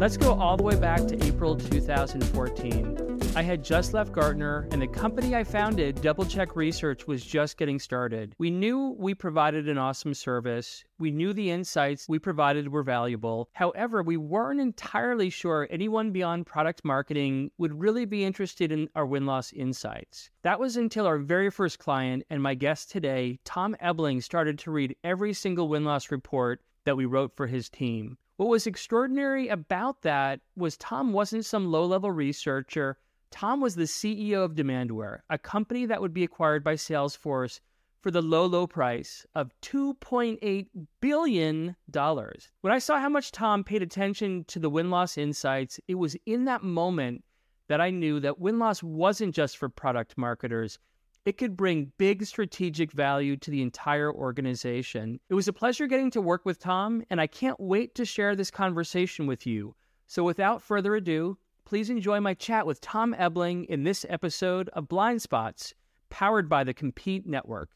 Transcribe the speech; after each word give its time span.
Let's 0.00 0.16
go 0.16 0.32
all 0.32 0.56
the 0.56 0.62
way 0.62 0.76
back 0.76 1.06
to 1.08 1.26
April 1.26 1.54
2014. 1.54 3.20
I 3.36 3.42
had 3.42 3.62
just 3.62 3.92
left 3.92 4.12
Gartner, 4.12 4.66
and 4.72 4.80
the 4.80 4.86
company 4.86 5.36
I 5.36 5.44
founded, 5.44 5.96
DoubleCheck 5.96 6.56
Research, 6.56 7.06
was 7.06 7.22
just 7.22 7.58
getting 7.58 7.78
started. 7.78 8.34
We 8.38 8.50
knew 8.50 8.96
we 8.98 9.12
provided 9.12 9.68
an 9.68 9.76
awesome 9.76 10.14
service. 10.14 10.86
We 10.98 11.10
knew 11.10 11.34
the 11.34 11.50
insights 11.50 12.06
we 12.08 12.18
provided 12.18 12.72
were 12.72 12.82
valuable. 12.82 13.50
However, 13.52 14.02
we 14.02 14.16
weren't 14.16 14.58
entirely 14.58 15.28
sure 15.28 15.68
anyone 15.68 16.12
beyond 16.12 16.46
product 16.46 16.82
marketing 16.82 17.50
would 17.58 17.78
really 17.78 18.06
be 18.06 18.24
interested 18.24 18.72
in 18.72 18.88
our 18.94 19.04
win 19.04 19.26
loss 19.26 19.52
insights. 19.52 20.30
That 20.44 20.58
was 20.58 20.78
until 20.78 21.06
our 21.06 21.18
very 21.18 21.50
first 21.50 21.78
client 21.78 22.22
and 22.30 22.42
my 22.42 22.54
guest 22.54 22.90
today, 22.90 23.38
Tom 23.44 23.76
Ebling, 23.80 24.22
started 24.22 24.58
to 24.60 24.70
read 24.70 24.96
every 25.04 25.34
single 25.34 25.68
win 25.68 25.84
loss 25.84 26.10
report 26.10 26.62
that 26.86 26.96
we 26.96 27.04
wrote 27.04 27.36
for 27.36 27.46
his 27.46 27.68
team. 27.68 28.16
What 28.40 28.48
was 28.48 28.66
extraordinary 28.66 29.48
about 29.48 30.00
that 30.00 30.40
was 30.56 30.78
Tom 30.78 31.12
wasn't 31.12 31.44
some 31.44 31.70
low 31.70 31.84
level 31.84 32.10
researcher. 32.10 32.96
Tom 33.30 33.60
was 33.60 33.74
the 33.74 33.82
CEO 33.82 34.42
of 34.42 34.54
Demandware, 34.54 35.18
a 35.28 35.36
company 35.36 35.84
that 35.84 36.00
would 36.00 36.14
be 36.14 36.24
acquired 36.24 36.64
by 36.64 36.76
Salesforce 36.76 37.60
for 38.00 38.10
the 38.10 38.22
low, 38.22 38.46
low 38.46 38.66
price 38.66 39.26
of 39.34 39.52
$2.8 39.60 40.68
billion. 41.02 41.76
When 41.92 42.72
I 42.72 42.78
saw 42.78 42.98
how 42.98 43.10
much 43.10 43.30
Tom 43.30 43.62
paid 43.62 43.82
attention 43.82 44.44
to 44.44 44.58
the 44.58 44.70
win 44.70 44.88
loss 44.88 45.18
insights, 45.18 45.78
it 45.86 45.96
was 45.96 46.16
in 46.24 46.46
that 46.46 46.62
moment 46.62 47.22
that 47.68 47.82
I 47.82 47.90
knew 47.90 48.20
that 48.20 48.40
win 48.40 48.58
loss 48.58 48.82
wasn't 48.82 49.34
just 49.34 49.58
for 49.58 49.68
product 49.68 50.16
marketers 50.16 50.78
it 51.24 51.36
could 51.36 51.56
bring 51.56 51.92
big 51.98 52.24
strategic 52.24 52.92
value 52.92 53.36
to 53.36 53.50
the 53.50 53.62
entire 53.62 54.12
organization. 54.12 55.20
It 55.28 55.34
was 55.34 55.48
a 55.48 55.52
pleasure 55.52 55.86
getting 55.86 56.10
to 56.12 56.20
work 56.20 56.46
with 56.46 56.58
Tom, 56.58 57.02
and 57.10 57.20
I 57.20 57.26
can't 57.26 57.60
wait 57.60 57.94
to 57.96 58.04
share 58.04 58.34
this 58.34 58.50
conversation 58.50 59.26
with 59.26 59.46
you. 59.46 59.74
So, 60.06 60.24
without 60.24 60.62
further 60.62 60.96
ado, 60.96 61.36
please 61.64 61.90
enjoy 61.90 62.20
my 62.20 62.34
chat 62.34 62.66
with 62.66 62.80
Tom 62.80 63.14
Ebling 63.16 63.64
in 63.66 63.84
this 63.84 64.06
episode 64.08 64.70
of 64.70 64.88
Blindspots, 64.88 65.74
powered 66.08 66.48
by 66.48 66.64
the 66.64 66.74
Compete 66.74 67.26
Network. 67.26 67.70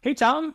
Hey, 0.00 0.14
Tom. 0.14 0.54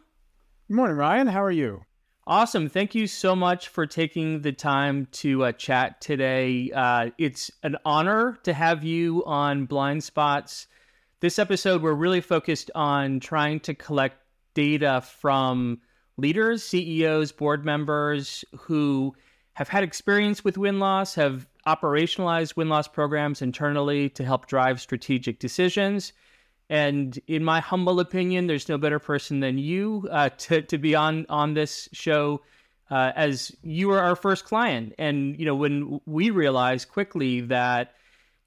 Good 0.68 0.76
morning, 0.76 0.98
Ryan. 0.98 1.28
How 1.28 1.42
are 1.42 1.52
you? 1.52 1.87
Awesome. 2.30 2.68
Thank 2.68 2.94
you 2.94 3.08
so 3.08 3.38
much 3.38 3.70
for 3.70 3.86
taking 3.86 4.42
the 4.42 4.52
time 4.52 5.08
to 5.14 5.46
uh, 5.46 5.54
chat 5.54 6.02
today. 6.02 6.70
Uh, 6.76 7.12
it's 7.18 7.50
an 7.64 7.78
honor 7.86 8.38
to 8.44 8.52
have 8.52 8.84
you 8.84 9.24
on 9.26 9.66
Blindspots. 9.66 10.68
This 11.22 11.40
episode, 11.40 11.82
we're 11.82 11.94
really 11.94 12.20
focused 12.20 12.70
on 12.76 13.22
trying 13.22 13.62
to 13.62 13.74
collect 13.74 14.18
data 14.56 15.02
from 15.22 15.80
leaders, 16.18 16.66
CEOs, 16.66 17.32
board 17.32 17.64
members 17.64 18.44
who 18.60 19.16
have 19.54 19.70
had 19.70 19.86
experience 19.86 20.44
with 20.44 20.58
win 20.58 20.80
loss, 20.80 21.16
have 21.16 21.48
operationalized 21.66 22.58
win 22.58 22.68
loss 22.68 22.90
programs 22.90 23.42
internally 23.42 24.10
to 24.10 24.26
help 24.26 24.48
drive 24.48 24.82
strategic 24.82 25.40
decisions 25.40 26.12
and 26.70 27.18
in 27.28 27.44
my 27.44 27.60
humble 27.60 28.00
opinion, 28.00 28.48
there's 28.48 28.68
no 28.68 28.78
better 28.78 29.00
person 29.00 29.40
than 29.40 29.58
you 29.58 30.08
uh, 30.12 30.30
to 30.38 30.62
to 30.64 30.78
be 30.78 30.96
on 30.96 31.26
on 31.30 31.54
this 31.54 31.88
show, 31.94 32.42
uh, 32.92 33.12
as 33.16 33.56
you 33.64 33.88
were 33.88 34.00
our 34.00 34.16
first 34.16 34.46
client. 34.46 34.94
And 34.98 35.40
you 35.40 35.46
know, 35.46 35.56
when 35.56 36.02
we 36.06 36.30
realized 36.30 36.90
quickly 36.90 37.42
that 37.42 37.94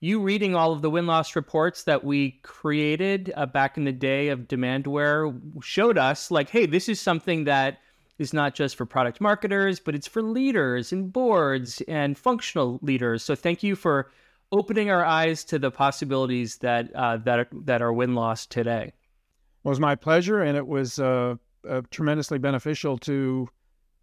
you 0.00 0.20
reading 0.20 0.54
all 0.54 0.72
of 0.72 0.82
the 0.82 0.90
win 0.90 1.06
loss 1.06 1.36
reports 1.36 1.84
that 1.84 2.04
we 2.04 2.32
created 2.42 3.32
uh, 3.36 3.46
back 3.46 3.76
in 3.76 3.84
the 3.84 3.92
day 3.92 4.28
of 4.28 4.48
Demandware 4.48 5.38
showed 5.62 5.98
us 5.98 6.30
like, 6.30 6.48
hey, 6.48 6.66
this 6.66 6.88
is 6.88 6.98
something 6.98 7.44
that 7.44 7.78
is 8.18 8.32
not 8.32 8.54
just 8.54 8.76
for 8.76 8.86
product 8.86 9.20
marketers, 9.20 9.80
but 9.80 9.94
it's 9.94 10.06
for 10.06 10.22
leaders 10.22 10.92
and 10.92 11.12
boards 11.12 11.82
and 11.88 12.18
functional 12.18 12.78
leaders. 12.82 13.22
So 13.22 13.34
thank 13.34 13.62
you 13.62 13.76
for 13.76 14.10
opening 14.52 14.90
our 14.90 15.04
eyes 15.04 15.44
to 15.44 15.58
the 15.58 15.70
possibilities 15.70 16.56
that 16.58 16.94
uh, 16.94 17.16
that 17.18 17.48
that 17.64 17.82
are 17.82 17.92
win 17.92 18.14
loss 18.14 18.46
today. 18.46 18.92
It 19.64 19.68
was 19.68 19.80
my 19.80 19.94
pleasure, 19.94 20.42
and 20.42 20.56
it 20.56 20.66
was 20.66 20.98
uh, 20.98 21.36
uh, 21.68 21.82
tremendously 21.90 22.38
beneficial 22.38 22.98
to 22.98 23.48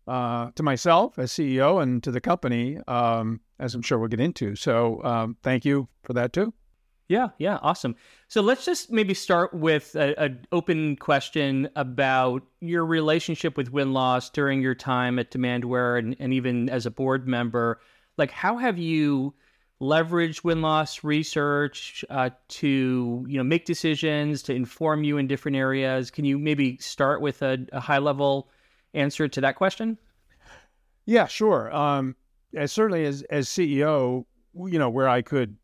uh, 0.07 0.51
to 0.55 0.63
myself 0.63 1.19
as 1.19 1.31
CEO 1.31 1.81
and 1.81 2.01
to 2.03 2.11
the 2.11 2.21
company, 2.21 2.79
um, 2.87 3.41
as 3.59 3.75
I'm 3.75 3.81
sure 3.81 3.99
we'll 3.99 4.07
get 4.07 4.19
into. 4.19 4.55
So, 4.55 5.03
um, 5.03 5.37
thank 5.43 5.65
you 5.65 5.87
for 6.03 6.13
that 6.13 6.33
too. 6.33 6.53
Yeah, 7.09 7.29
yeah, 7.37 7.57
awesome. 7.61 7.95
So 8.27 8.41
let's 8.41 8.65
just 8.65 8.91
maybe 8.91 9.13
start 9.13 9.53
with 9.53 9.95
an 9.95 10.45
open 10.51 10.97
question 10.97 11.69
about 11.77 12.43
your 12.59 12.85
relationship 12.85 13.55
with 13.55 13.71
win 13.71 13.93
loss 13.93 14.29
during 14.29 14.61
your 14.61 14.75
time 14.75 15.17
at 15.17 15.31
Demandware 15.31 15.99
and, 15.99 16.17
and 16.19 16.33
even 16.33 16.69
as 16.69 16.85
a 16.85 16.91
board 16.91 17.25
member. 17.25 17.79
Like, 18.17 18.31
how 18.31 18.57
have 18.57 18.77
you 18.77 19.33
leverage 19.79 20.43
win 20.43 20.61
loss 20.61 21.03
research 21.03 22.03
uh, 22.09 22.29
to 22.47 23.25
you 23.27 23.37
know 23.37 23.43
make 23.43 23.65
decisions 23.65 24.41
to 24.43 24.53
inform 24.53 25.03
you 25.03 25.17
in 25.17 25.27
different 25.27 25.57
areas. 25.57 26.09
Can 26.11 26.25
you 26.25 26.39
maybe 26.39 26.77
start 26.77 27.21
with 27.21 27.41
a, 27.41 27.65
a 27.71 27.79
high 27.79 27.99
level 27.99 28.49
answer 28.93 29.27
to 29.27 29.41
that 29.41 29.55
question? 29.55 29.97
Yeah 31.05 31.27
sure. 31.27 31.73
Um, 31.75 32.15
as 32.55 32.71
certainly 32.71 33.05
as 33.05 33.23
as 33.23 33.47
ceo 33.47 34.25
you 34.55 34.79
know 34.79 34.89
where 34.89 35.09
i 35.09 35.21
could 35.21 35.57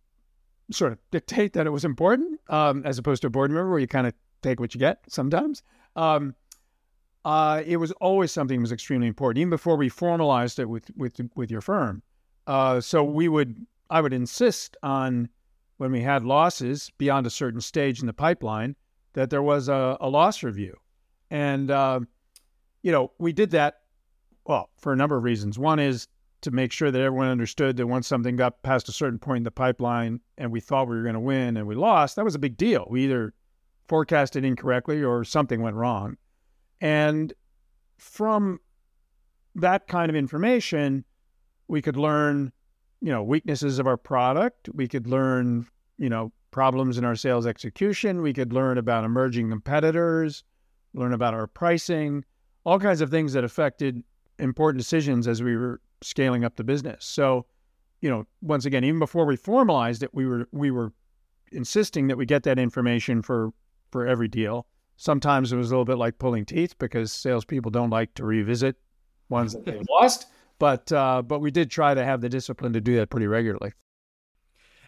sort 0.72 0.91
of 0.91 1.00
dictate 1.12 1.53
that 1.53 1.66
it 1.66 1.69
was 1.69 1.85
important 1.85 2.40
um, 2.50 2.84
as 2.85 2.97
opposed 2.97 3.22
to 3.22 3.28
a 3.28 3.29
board 3.29 3.52
member 3.52 3.69
where 3.69 3.79
you 3.79 3.88
kind 3.88 4.07
of 4.07 4.13
take 4.41 4.59
what 4.59 4.73
you 4.73 4.79
get 4.79 5.00
sometimes 5.07 5.63
um, 5.96 6.35
uh, 7.25 7.62
it 7.66 7.78
was 7.78 7.91
always 7.94 8.31
something 8.31 8.59
that 8.59 8.63
was 8.63 8.72
extremely 8.72 9.07
important 9.07 9.40
even 9.40 9.50
before 9.50 9.78
we 9.78 9.90
formalized 9.90 10.59
it 10.59 10.68
with 10.68 10.90
with 10.97 11.19
with 11.35 11.50
your 11.50 11.62
firm. 11.62 12.02
Uh, 12.47 12.81
so 12.81 13.03
we 13.03 13.29
would 13.29 13.66
I 13.90 14.02
would 14.02 14.14
insist 14.14 14.78
on 14.84 15.30
when 15.78 15.92
we 15.92 16.02
had 16.02 16.24
losses 16.24 16.92
beyond 16.98 17.28
a 17.28 17.32
certain 17.32 17.62
stage 17.62 18.00
in 18.00 18.08
the 18.08 18.14
pipeline 18.14 18.76
that 19.14 19.30
there 19.30 19.44
was 19.44 19.68
a, 19.68 19.98
a 20.00 20.10
loss 20.10 20.44
review. 20.44 20.76
And, 21.30 21.70
uh, 21.70 22.02
you 22.82 22.92
know, 22.92 23.12
we 23.18 23.34
did 23.34 23.52
that, 23.52 23.80
well, 24.46 24.70
for 24.78 24.94
a 24.94 24.96
number 24.96 25.18
of 25.18 25.24
reasons. 25.24 25.58
One 25.58 25.80
is 25.80 26.08
to 26.42 26.52
make 26.52 26.72
sure 26.72 26.92
that 26.92 27.02
everyone 27.02 27.28
understood 27.28 27.78
that 27.78 27.88
once 27.88 28.08
something 28.08 28.36
got 28.36 28.62
past 28.64 28.90
a 28.90 28.92
certain 28.92 29.20
point 29.20 29.38
in 29.38 29.44
the 29.44 29.52
pipeline 29.52 30.20
and 30.38 30.52
we 30.52 30.60
thought 30.60 30.88
we 30.88 30.96
were 30.96 31.04
going 31.04 31.14
to 31.14 31.20
win 31.20 31.58
and 31.58 31.68
we 31.68 31.76
lost, 31.76 32.16
that 32.16 32.26
was 32.26 32.36
a 32.36 32.40
big 32.40 32.58
deal. 32.58 32.86
We 32.90 33.06
either 33.06 33.34
forecasted 33.88 34.44
incorrectly 34.44 35.04
or 35.04 35.24
something 35.24 35.62
went 35.62 35.76
wrong. 35.76 36.18
And 36.82 37.34
from 37.98 38.60
that 39.56 39.88
kind 39.88 40.10
of 40.10 40.16
information, 40.16 41.06
we 41.68 41.82
could 41.82 41.96
learn 41.96 42.52
you 43.03 43.12
know, 43.12 43.22
weaknesses 43.22 43.80
of 43.80 43.86
our 43.86 43.97
product. 43.97 44.69
We 44.74 44.88
could 44.88 45.08
learn, 45.08 45.68
you 45.97 46.08
know, 46.08 46.31
problems 46.52 46.97
in 46.97 47.03
our 47.03 47.18
sales 47.18 47.46
execution. 47.46 48.22
We 48.22 48.31
could 48.31 48.53
learn 48.53 48.78
about 48.78 49.03
emerging 49.03 49.50
competitors, 49.50 50.46
learn 50.94 51.12
about 51.12 51.34
our 51.34 51.46
pricing, 51.46 52.24
all 52.64 52.80
kinds 52.80 53.02
of 53.02 53.12
things 53.12 53.34
that 53.34 53.44
affected 53.44 54.02
important 54.40 54.80
decisions 54.80 55.28
as 55.28 55.44
we 55.44 55.58
were 55.58 55.81
scaling 56.02 56.46
up 56.46 56.56
the 56.56 56.64
business. 56.64 57.03
So, 57.03 57.46
you 58.00 58.09
know, 58.09 58.25
once 58.41 58.64
again, 58.64 58.86
even 58.86 59.00
before 59.00 59.25
we 59.25 59.35
formalized 59.35 60.02
it, 60.02 60.14
we 60.14 60.25
were 60.25 60.47
we 60.53 60.72
were 60.72 60.94
insisting 61.52 62.08
that 62.08 62.16
we 62.16 62.25
get 62.25 62.44
that 62.44 62.58
information 62.58 63.22
for 63.22 63.52
for 63.91 64.08
every 64.08 64.30
deal. 64.30 64.66
Sometimes 64.96 65.52
it 65.52 65.58
was 65.58 65.72
a 65.72 65.74
little 65.74 65.84
bit 65.84 65.97
like 65.97 66.20
pulling 66.20 66.46
teeth 66.46 66.78
because 66.78 67.12
salespeople 67.12 67.70
don't 67.70 67.90
like 67.90 68.14
to 68.14 68.24
revisit 68.24 68.78
ones 69.28 69.52
that 69.52 69.66
they 69.66 69.81
lost 69.90 70.28
but 70.63 70.90
uh, 70.94 71.22
but 71.22 71.41
we 71.41 71.51
did 71.51 71.69
try 71.69 71.94
to 71.94 72.06
have 72.06 72.22
the 72.22 72.29
discipline 72.29 72.72
to 72.72 72.79
do 72.79 72.96
that 72.96 73.09
pretty 73.09 73.28
regularly. 73.28 73.74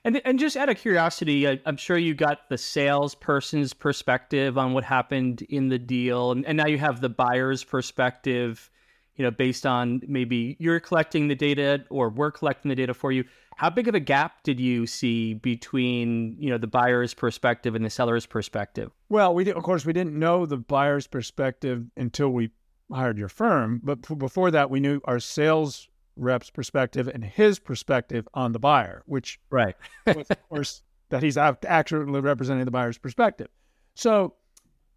And 0.06 0.22
and 0.24 0.40
just 0.40 0.56
out 0.56 0.70
of 0.70 0.78
curiosity, 0.78 1.50
I, 1.50 1.60
am 1.66 1.76
sure 1.76 1.98
you 1.98 2.14
got 2.14 2.48
the 2.48 2.58
salesperson's 2.58 3.74
perspective 3.74 4.58
on 4.58 4.72
what 4.72 4.86
happened 4.86 5.42
in 5.50 5.68
the 5.68 5.78
deal, 5.78 6.32
and, 6.32 6.46
and 6.46 6.56
now 6.56 6.66
you 6.66 6.78
have 6.78 7.02
the 7.02 7.10
buyer's 7.10 7.66
perspective. 7.66 8.72
You 9.18 9.24
know, 9.24 9.32
based 9.32 9.66
on 9.66 10.00
maybe 10.08 10.56
you're 10.60 10.80
collecting 10.80 11.28
the 11.28 11.36
data 11.36 11.84
or 11.90 12.08
we're 12.10 12.32
collecting 12.32 12.70
the 12.70 12.76
data 12.76 12.94
for 12.94 13.12
you. 13.12 13.26
How 13.58 13.70
big 13.70 13.90
of 13.90 13.96
a 13.96 14.00
gap 14.00 14.44
did 14.44 14.62
you 14.62 14.88
see 14.88 15.34
between 15.34 16.38
you 16.40 16.50
know 16.52 16.58
the 16.58 16.68
buyer's 16.68 17.14
perspective 17.14 17.76
and 17.76 17.84
the 17.84 17.90
seller's 17.90 18.26
perspective? 18.26 18.92
Well, 19.10 19.36
we 19.36 19.44
did, 19.44 19.58
of 19.58 19.64
course 19.64 19.86
we 19.86 19.92
didn't 19.92 20.18
know 20.18 20.46
the 20.46 20.58
buyer's 20.58 21.06
perspective 21.06 21.84
until 21.98 22.30
we 22.30 22.52
hired 22.92 23.18
your 23.18 23.30
firm. 23.30 23.82
But 23.84 24.18
before 24.18 24.52
that, 24.52 24.70
we 24.70 24.80
knew 24.80 25.02
our 25.06 25.20
sales 25.20 25.88
rep's 26.16 26.50
perspective 26.50 27.10
and 27.14 27.24
his 27.24 27.60
perspective 27.60 28.28
on 28.34 28.52
the 28.52 28.60
buyer, 28.60 29.04
which 29.06 29.40
right, 29.50 29.76
was, 30.08 30.30
of 30.30 30.50
course, 30.50 30.84
that 31.10 31.24
he's 31.24 31.38
accurately 31.38 32.20
representing 32.22 32.66
the 32.66 32.72
buyer's 32.72 32.98
perspective. 32.98 33.48
So, 33.96 34.36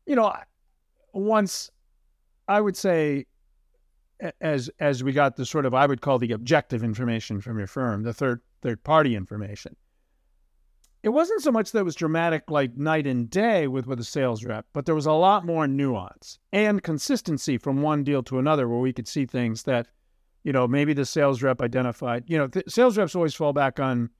you 0.06 0.14
know, 0.14 0.32
once 1.12 1.70
I 2.46 2.60
would 2.60 2.76
say, 2.76 3.26
as 4.40 4.68
as 4.80 5.04
we 5.04 5.12
got 5.12 5.36
the 5.36 5.46
sort 5.46 5.64
of 5.64 5.74
I 5.74 5.86
would 5.86 6.00
call 6.00 6.18
the 6.18 6.32
objective 6.32 6.82
information 6.82 7.40
from 7.40 7.58
your 7.58 7.68
firm, 7.68 8.02
the 8.02 8.12
third 8.12 8.40
third 8.62 8.82
party 8.82 9.14
information. 9.14 9.76
It 11.02 11.10
wasn't 11.10 11.42
so 11.42 11.52
much 11.52 11.72
that 11.72 11.80
it 11.80 11.84
was 11.84 11.94
dramatic 11.94 12.50
like 12.50 12.76
night 12.76 13.06
and 13.06 13.30
day 13.30 13.68
with 13.68 13.86
with 13.86 14.00
a 14.00 14.04
sales 14.04 14.44
rep, 14.44 14.66
but 14.72 14.86
there 14.86 14.94
was 14.94 15.06
a 15.06 15.12
lot 15.12 15.46
more 15.46 15.66
nuance 15.68 16.38
and 16.52 16.82
consistency 16.82 17.56
from 17.56 17.82
one 17.82 18.04
deal 18.04 18.22
to 18.24 18.38
another 18.38 18.68
where 18.68 18.80
we 18.80 18.92
could 18.92 19.06
see 19.06 19.24
things 19.24 19.62
that, 19.64 19.86
you 20.42 20.52
know, 20.52 20.66
maybe 20.66 20.92
the 20.92 21.04
sales 21.04 21.42
rep 21.42 21.62
identified. 21.62 22.24
You 22.26 22.38
know, 22.38 22.48
th- 22.48 22.68
sales 22.68 22.98
reps 22.98 23.14
always 23.14 23.34
fall 23.34 23.52
back 23.52 23.78
on, 23.78 24.10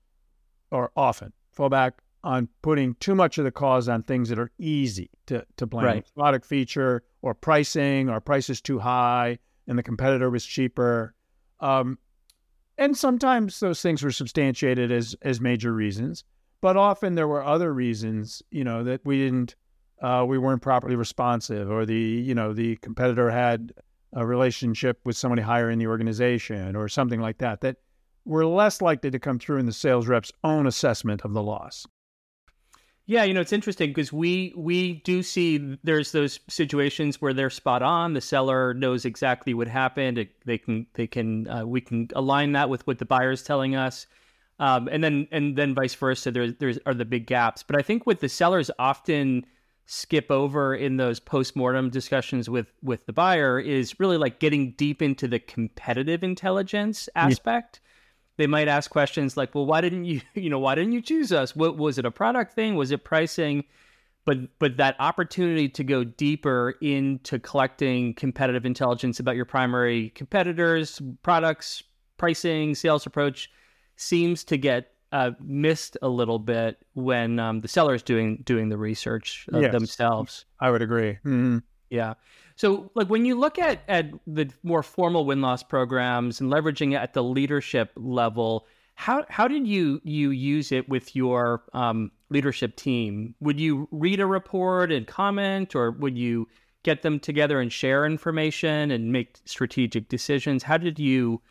or 0.71 0.91
often 0.95 1.33
fall 1.51 1.69
back 1.69 2.01
on 2.23 2.47
putting 2.61 2.95
too 2.95 3.15
much 3.15 3.37
of 3.37 3.43
the 3.43 3.51
cause 3.51 3.89
on 3.89 4.03
things 4.03 4.29
that 4.29 4.39
are 4.39 4.51
easy 4.57 5.09
to 5.25 5.45
to 5.57 5.65
blame. 5.65 5.85
Right. 5.85 6.05
Product 6.15 6.45
feature 6.45 7.03
or 7.21 7.33
pricing, 7.33 8.09
or 8.09 8.21
price 8.21 8.49
is 8.49 8.61
too 8.61 8.79
high 8.79 9.39
and 9.67 9.77
the 9.77 9.83
competitor 9.83 10.29
was 10.29 10.45
cheaper. 10.45 11.13
Um, 11.61 11.97
and 12.77 12.97
sometimes 12.97 13.59
those 13.59 13.81
things 13.81 14.01
were 14.01 14.11
substantiated 14.11 14.91
as 14.91 15.15
as 15.21 15.39
major 15.39 15.73
reasons 15.73 16.23
but 16.61 16.77
often 16.77 17.15
there 17.15 17.27
were 17.27 17.43
other 17.43 17.73
reasons, 17.73 18.41
you 18.51 18.63
know, 18.63 18.83
that 18.83 19.01
we 19.05 19.17
didn't, 19.17 19.55
uh, 20.01 20.25
we 20.27 20.37
weren't 20.37 20.61
properly 20.61 20.95
responsive, 20.95 21.69
or 21.69 21.85
the, 21.85 21.95
you 21.95 22.35
know, 22.35 22.53
the 22.53 22.75
competitor 22.77 23.29
had 23.29 23.73
a 24.13 24.25
relationship 24.25 24.99
with 25.05 25.15
somebody 25.17 25.41
higher 25.41 25.69
in 25.69 25.79
the 25.79 25.87
organization, 25.87 26.75
or 26.75 26.87
something 26.87 27.21
like 27.21 27.37
that, 27.37 27.61
that 27.61 27.77
were 28.25 28.45
less 28.45 28.81
likely 28.81 29.11
to 29.11 29.19
come 29.19 29.39
through 29.39 29.57
in 29.57 29.65
the 29.65 29.73
sales 29.73 30.07
rep's 30.07 30.31
own 30.43 30.67
assessment 30.67 31.21
of 31.23 31.33
the 31.33 31.43
loss. 31.43 31.85
Yeah, 33.05 33.23
you 33.23 33.33
know, 33.33 33.41
it's 33.41 33.53
interesting 33.53 33.89
because 33.89 34.13
we 34.13 34.53
we 34.55 35.01
do 35.01 35.23
see 35.23 35.77
there's 35.83 36.11
those 36.11 36.39
situations 36.47 37.19
where 37.19 37.33
they're 37.33 37.49
spot 37.49 37.81
on. 37.81 38.13
The 38.13 38.21
seller 38.21 38.75
knows 38.75 39.03
exactly 39.03 39.55
what 39.55 39.67
happened. 39.67 40.19
It, 40.19 40.29
they 40.45 40.59
can 40.59 40.85
they 40.93 41.07
can 41.07 41.47
uh, 41.47 41.65
we 41.65 41.81
can 41.81 42.07
align 42.13 42.51
that 42.51 42.69
with 42.69 42.85
what 42.85 42.99
the 42.99 43.05
buyer 43.05 43.31
is 43.31 43.41
telling 43.41 43.75
us. 43.75 44.05
Um, 44.59 44.89
and 44.91 45.03
then 45.03 45.27
and 45.31 45.55
then 45.55 45.73
vice 45.73 45.95
versa. 45.95 46.31
There 46.31 46.51
there's 46.51 46.79
are 46.85 46.93
the 46.93 47.05
big 47.05 47.25
gaps. 47.25 47.63
But 47.63 47.77
I 47.77 47.81
think 47.81 48.05
what 48.05 48.19
the 48.19 48.29
sellers 48.29 48.69
often 48.77 49.45
skip 49.85 50.29
over 50.29 50.75
in 50.75 50.97
those 50.97 51.19
post-mortem 51.19 51.89
discussions 51.89 52.49
with 52.49 52.67
with 52.83 53.05
the 53.05 53.13
buyer 53.13 53.59
is 53.59 53.99
really 53.99 54.17
like 54.17 54.39
getting 54.39 54.71
deep 54.73 55.01
into 55.01 55.27
the 55.27 55.39
competitive 55.39 56.23
intelligence 56.23 57.09
aspect. 57.15 57.79
Yeah. 57.81 57.87
They 58.37 58.47
might 58.47 58.67
ask 58.67 58.91
questions 58.91 59.35
like, 59.35 59.55
"Well, 59.55 59.65
why 59.65 59.81
didn't 59.81 60.05
you 60.05 60.21
you 60.33 60.49
know 60.49 60.59
why 60.59 60.75
didn't 60.75 60.91
you 60.91 61.01
choose 61.01 61.31
us? 61.31 61.55
What 61.55 61.77
was 61.77 61.97
it 61.97 62.05
a 62.05 62.11
product 62.11 62.53
thing? 62.53 62.75
Was 62.75 62.91
it 62.91 63.03
pricing?" 63.05 63.63
But 64.25 64.59
but 64.59 64.75
that 64.75 64.97
opportunity 64.99 65.69
to 65.69 65.83
go 65.85 66.03
deeper 66.03 66.75
into 66.81 67.39
collecting 67.39 68.13
competitive 68.13 68.65
intelligence 68.65 69.21
about 69.21 69.37
your 69.37 69.45
primary 69.45 70.09
competitors, 70.09 71.01
products, 71.23 71.81
pricing, 72.17 72.75
sales 72.75 73.05
approach 73.05 73.49
seems 73.99 74.43
to 74.45 74.57
get 74.57 74.91
uh, 75.11 75.31
missed 75.41 75.97
a 76.01 76.07
little 76.07 76.39
bit 76.39 76.77
when 76.93 77.39
um, 77.39 77.61
the 77.61 77.67
sellers 77.67 78.01
doing 78.03 78.41
doing 78.45 78.69
the 78.69 78.77
research 78.77 79.47
uh, 79.53 79.59
yes, 79.59 79.71
themselves. 79.71 80.45
I 80.59 80.71
would 80.71 80.81
agree. 80.81 81.13
Mm-hmm. 81.25 81.59
Yeah. 81.89 82.13
So, 82.55 82.91
like 82.93 83.09
when 83.09 83.25
you 83.25 83.39
look 83.39 83.57
at 83.57 83.81
at 83.87 84.11
the 84.27 84.49
more 84.63 84.83
formal 84.83 85.25
win 85.25 85.41
loss 85.41 85.63
programs 85.63 86.41
and 86.41 86.51
leveraging 86.51 86.93
it 86.93 86.97
at 86.97 87.13
the 87.13 87.23
leadership 87.23 87.91
level, 87.95 88.67
how 88.95 89.25
how 89.29 89.47
did 89.47 89.67
you 89.67 89.99
you 90.03 90.31
use 90.31 90.71
it 90.71 90.87
with 90.87 91.15
your 91.15 91.63
um, 91.73 92.11
leadership 92.29 92.75
team? 92.75 93.33
Would 93.39 93.59
you 93.59 93.87
read 93.91 94.19
a 94.19 94.25
report 94.25 94.91
and 94.91 95.07
comment, 95.07 95.75
or 95.75 95.91
would 95.91 96.17
you 96.17 96.47
get 96.83 97.01
them 97.01 97.19
together 97.19 97.59
and 97.59 97.71
share 97.71 98.05
information 98.05 98.91
and 98.91 99.11
make 99.11 99.37
strategic 99.45 100.07
decisions? 100.07 100.63
How 100.63 100.77
did 100.77 100.99
you 100.99 101.41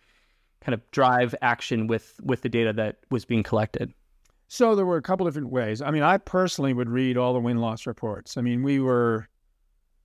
kind 0.60 0.74
of 0.74 0.90
drive 0.90 1.34
action 1.42 1.86
with 1.86 2.20
with 2.22 2.42
the 2.42 2.48
data 2.48 2.72
that 2.74 2.96
was 3.10 3.24
being 3.24 3.42
collected? 3.42 3.92
So 4.48 4.74
there 4.74 4.86
were 4.86 4.96
a 4.96 5.02
couple 5.02 5.26
different 5.26 5.50
ways. 5.50 5.82
I 5.82 5.90
mean, 5.90 6.02
I 6.02 6.16
personally 6.16 6.72
would 6.72 6.88
read 6.88 7.18
all 7.18 7.34
the 7.34 7.40
win 7.40 7.58
loss 7.58 7.86
reports. 7.86 8.38
I 8.38 8.40
mean, 8.40 8.62
we 8.62 8.80
were, 8.80 9.28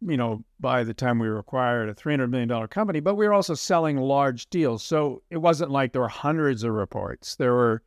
you 0.02 0.18
know, 0.18 0.44
by 0.60 0.84
the 0.84 0.94
time 0.94 1.18
we 1.18 1.30
were 1.30 1.40
acquired, 1.40 1.88
a 1.88 1.94
three 1.94 2.12
hundred 2.12 2.30
million 2.30 2.50
dollar 2.50 2.68
company, 2.68 3.00
but 3.00 3.16
we 3.16 3.26
were 3.26 3.34
also 3.34 3.54
selling 3.54 3.98
large 3.98 4.50
deals. 4.50 4.84
So 4.84 5.22
it 5.30 5.38
wasn't 5.38 5.72
like 5.72 5.94
there 5.94 6.02
were 6.02 6.10
hundreds 6.10 6.64
of 6.64 6.74
reports. 6.74 7.38
There 7.38 7.54
were, 7.54 7.84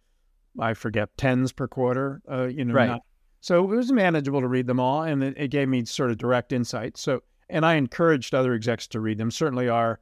I 0.59 0.73
forget, 0.73 1.15
tens 1.19 1.53
per 1.53 1.69
quarter. 1.69 2.23
Uh, 2.31 2.45
you 2.45 2.65
know, 2.65 2.73
right. 2.73 2.89
Not, 2.89 3.03
so 3.43 3.63
it 3.63 3.77
was 3.77 3.93
manageable 3.93 4.41
to 4.41 4.49
read 4.49 4.67
them 4.67 4.81
all, 4.81 5.03
and 5.03 5.23
it, 5.23 5.35
it 5.37 5.49
gave 5.49 5.69
me 5.69 5.85
sort 5.85 6.11
of 6.11 6.17
direct 6.17 6.53
insight. 6.53 6.97
So, 6.97 7.23
and 7.51 7.67
I 7.67 7.75
encouraged 7.75 8.35
other 8.35 8.55
execs 8.55 8.87
to 8.89 9.01
read 9.01 9.19
them. 9.19 9.31
Certainly, 9.31 9.69
our 9.69 10.01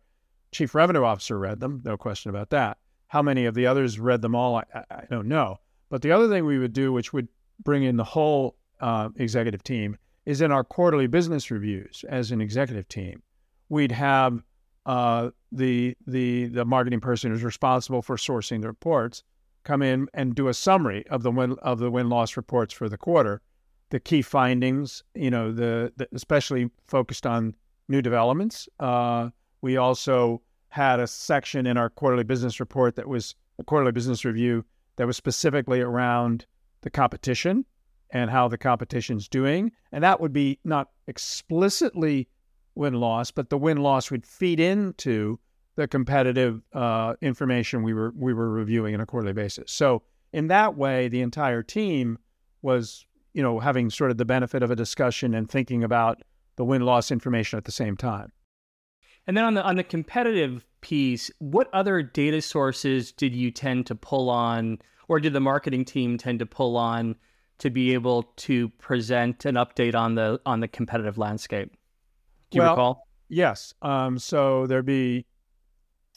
chief 0.54 0.74
revenue 0.74 1.04
officer 1.04 1.38
read 1.38 1.60
them, 1.60 1.82
no 1.84 1.96
question 1.96 2.30
about 2.30 2.50
that. 2.50 2.78
How 3.08 3.22
many 3.22 3.44
of 3.44 3.54
the 3.54 3.66
others 3.66 3.98
read 3.98 4.22
them 4.22 4.34
all, 4.34 4.56
I, 4.56 4.64
I 4.90 5.04
don't 5.10 5.28
know. 5.28 5.58
But 5.90 6.02
the 6.02 6.12
other 6.12 6.28
thing 6.28 6.46
we 6.46 6.58
would 6.58 6.72
do, 6.72 6.92
which 6.92 7.12
would 7.12 7.28
bring 7.62 7.82
in 7.82 7.96
the 7.96 8.04
whole 8.04 8.56
uh, 8.80 9.10
executive 9.16 9.62
team, 9.62 9.96
is 10.24 10.40
in 10.40 10.50
our 10.50 10.64
quarterly 10.64 11.06
business 11.06 11.50
reviews 11.50 12.04
as 12.08 12.30
an 12.30 12.40
executive 12.40 12.88
team, 12.88 13.22
we'd 13.68 13.92
have 13.92 14.42
uh, 14.86 15.30
the 15.52 15.96
the 16.06 16.46
the 16.46 16.64
marketing 16.64 17.00
person 17.00 17.30
who's 17.30 17.44
responsible 17.44 18.02
for 18.02 18.16
sourcing 18.16 18.60
the 18.60 18.68
reports 18.68 19.22
come 19.64 19.82
in 19.82 20.08
and 20.14 20.34
do 20.34 20.48
a 20.48 20.54
summary 20.54 21.06
of 21.08 21.22
the 21.22 21.30
win 21.30 21.56
of 21.62 21.78
the 21.78 21.90
win 21.90 22.08
loss 22.08 22.36
reports 22.36 22.72
for 22.72 22.88
the 22.88 22.98
quarter, 22.98 23.40
the 23.90 24.00
key 24.00 24.22
findings, 24.22 25.02
you 25.14 25.30
know, 25.30 25.52
the, 25.52 25.92
the 25.96 26.08
especially 26.12 26.70
focused 26.86 27.26
on 27.26 27.54
new 27.88 28.02
developments, 28.02 28.68
uh, 28.80 29.30
we 29.64 29.78
also 29.78 30.42
had 30.68 31.00
a 31.00 31.06
section 31.06 31.66
in 31.66 31.78
our 31.78 31.88
quarterly 31.88 32.22
business 32.22 32.60
report 32.60 32.96
that 32.96 33.08
was 33.08 33.34
a 33.58 33.64
quarterly 33.64 33.92
business 33.92 34.22
review 34.22 34.62
that 34.96 35.06
was 35.06 35.16
specifically 35.16 35.80
around 35.80 36.44
the 36.82 36.90
competition 36.90 37.64
and 38.10 38.28
how 38.28 38.46
the 38.46 38.58
competition's 38.58 39.26
doing. 39.26 39.72
And 39.90 40.04
that 40.04 40.20
would 40.20 40.34
be 40.34 40.58
not 40.64 40.90
explicitly 41.06 42.28
win 42.74 42.92
loss, 42.92 43.30
but 43.30 43.48
the 43.48 43.56
win 43.56 43.78
loss 43.78 44.10
would 44.10 44.26
feed 44.26 44.60
into 44.60 45.40
the 45.76 45.88
competitive 45.88 46.60
uh, 46.74 47.14
information 47.22 47.82
we 47.82 47.94
were 47.94 48.12
we 48.14 48.34
were 48.34 48.50
reviewing 48.50 48.94
on 48.94 49.00
a 49.00 49.06
quarterly 49.06 49.32
basis. 49.32 49.72
So 49.72 50.02
in 50.34 50.48
that 50.48 50.76
way, 50.76 51.08
the 51.08 51.22
entire 51.22 51.62
team 51.62 52.18
was 52.60 53.06
you 53.32 53.42
know 53.42 53.60
having 53.60 53.88
sort 53.88 54.10
of 54.10 54.18
the 54.18 54.26
benefit 54.26 54.62
of 54.62 54.70
a 54.70 54.76
discussion 54.76 55.32
and 55.32 55.50
thinking 55.50 55.82
about 55.82 56.20
the 56.56 56.66
win 56.66 56.82
loss 56.82 57.10
information 57.10 57.56
at 57.56 57.64
the 57.64 57.72
same 57.72 57.96
time. 57.96 58.30
And 59.26 59.36
then 59.36 59.44
on 59.44 59.54
the 59.54 59.62
on 59.62 59.76
the 59.76 59.84
competitive 59.84 60.66
piece, 60.80 61.30
what 61.38 61.68
other 61.72 62.02
data 62.02 62.42
sources 62.42 63.12
did 63.12 63.34
you 63.34 63.50
tend 63.50 63.86
to 63.86 63.94
pull 63.94 64.28
on, 64.28 64.78
or 65.08 65.18
did 65.20 65.32
the 65.32 65.40
marketing 65.40 65.84
team 65.84 66.18
tend 66.18 66.40
to 66.40 66.46
pull 66.46 66.76
on 66.76 67.16
to 67.58 67.70
be 67.70 67.94
able 67.94 68.24
to 68.36 68.68
present 68.70 69.44
an 69.44 69.54
update 69.54 69.94
on 69.94 70.14
the 70.14 70.40
on 70.44 70.60
the 70.60 70.68
competitive 70.68 71.16
landscape? 71.16 71.70
Do 72.50 72.56
you 72.56 72.62
well, 72.62 72.72
recall? 72.72 73.08
Yes. 73.28 73.72
Um, 73.80 74.18
so 74.18 74.66
there'd 74.66 74.84
be 74.84 75.24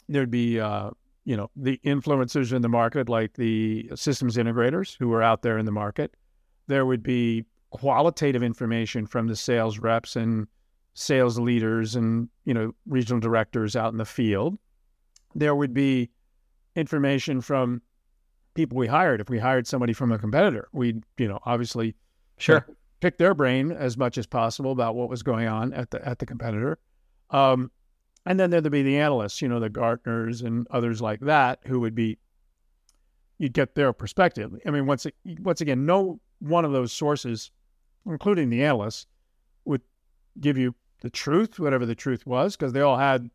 there'd 0.08 0.30
be 0.30 0.60
uh, 0.60 0.90
you 1.24 1.36
know 1.36 1.50
the 1.56 1.80
influencers 1.84 2.52
in 2.52 2.62
the 2.62 2.68
market, 2.68 3.08
like 3.08 3.34
the 3.34 3.90
systems 3.94 4.36
integrators 4.36 4.96
who 4.98 5.12
are 5.12 5.22
out 5.22 5.42
there 5.42 5.58
in 5.58 5.66
the 5.66 5.72
market. 5.72 6.14
There 6.66 6.84
would 6.84 7.02
be 7.02 7.46
qualitative 7.70 8.42
information 8.42 9.06
from 9.06 9.26
the 9.28 9.36
sales 9.36 9.78
reps 9.78 10.16
and 10.16 10.46
sales 10.98 11.38
leaders 11.38 11.94
and 11.94 12.28
you 12.44 12.52
know 12.52 12.74
regional 12.86 13.20
directors 13.20 13.76
out 13.76 13.92
in 13.92 13.98
the 13.98 14.04
field. 14.04 14.58
There 15.34 15.54
would 15.54 15.72
be 15.72 16.10
information 16.74 17.40
from 17.40 17.82
people 18.54 18.76
we 18.76 18.88
hired. 18.88 19.20
If 19.20 19.28
we 19.28 19.38
hired 19.38 19.66
somebody 19.66 19.92
from 19.92 20.10
a 20.10 20.18
competitor, 20.18 20.68
we'd 20.72 21.04
you 21.16 21.28
know 21.28 21.38
obviously 21.44 21.94
sure 22.36 22.66
pick 23.00 23.18
their 23.18 23.34
brain 23.34 23.70
as 23.70 23.96
much 23.96 24.18
as 24.18 24.26
possible 24.26 24.72
about 24.72 24.96
what 24.96 25.08
was 25.08 25.22
going 25.22 25.46
on 25.46 25.72
at 25.72 25.90
the 25.90 26.06
at 26.06 26.18
the 26.18 26.26
competitor. 26.26 26.78
Um, 27.30 27.70
and 28.26 28.38
then 28.38 28.50
there'd 28.50 28.70
be 28.70 28.82
the 28.82 28.98
analysts, 28.98 29.40
you 29.40 29.48
know, 29.48 29.60
the 29.60 29.70
Gartners 29.70 30.42
and 30.42 30.66
others 30.70 31.00
like 31.00 31.20
that, 31.20 31.60
who 31.66 31.80
would 31.80 31.94
be 31.94 32.18
you'd 33.38 33.52
get 33.52 33.74
their 33.74 33.92
perspective. 33.92 34.52
I 34.66 34.70
mean, 34.70 34.86
once 34.86 35.06
once 35.40 35.60
again, 35.60 35.86
no 35.86 36.20
one 36.40 36.64
of 36.64 36.72
those 36.72 36.92
sources, 36.92 37.50
including 38.04 38.50
the 38.50 38.64
analysts, 38.64 39.06
would 39.64 39.82
give 40.40 40.58
you 40.58 40.74
the 41.00 41.10
truth, 41.10 41.58
whatever 41.58 41.86
the 41.86 41.94
truth 41.94 42.26
was, 42.26 42.56
because 42.56 42.72
they 42.72 42.80
all 42.80 42.98
had 42.98 43.30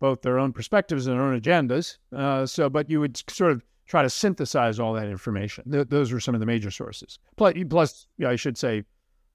both 0.00 0.22
their 0.22 0.38
own 0.38 0.52
perspectives 0.52 1.06
and 1.06 1.16
their 1.16 1.24
own 1.24 1.38
agendas. 1.40 1.98
Uh, 2.14 2.46
so, 2.46 2.68
but 2.68 2.88
you 2.88 3.00
would 3.00 3.16
sort 3.30 3.52
of 3.52 3.62
try 3.86 4.02
to 4.02 4.10
synthesize 4.10 4.78
all 4.78 4.92
that 4.94 5.08
information. 5.08 5.70
Th- 5.70 5.88
those 5.88 6.12
were 6.12 6.20
some 6.20 6.34
of 6.34 6.40
the 6.40 6.46
major 6.46 6.70
sources. 6.70 7.18
Plus, 7.36 7.54
plus, 7.68 8.06
I 8.24 8.36
should 8.36 8.56
say, 8.56 8.84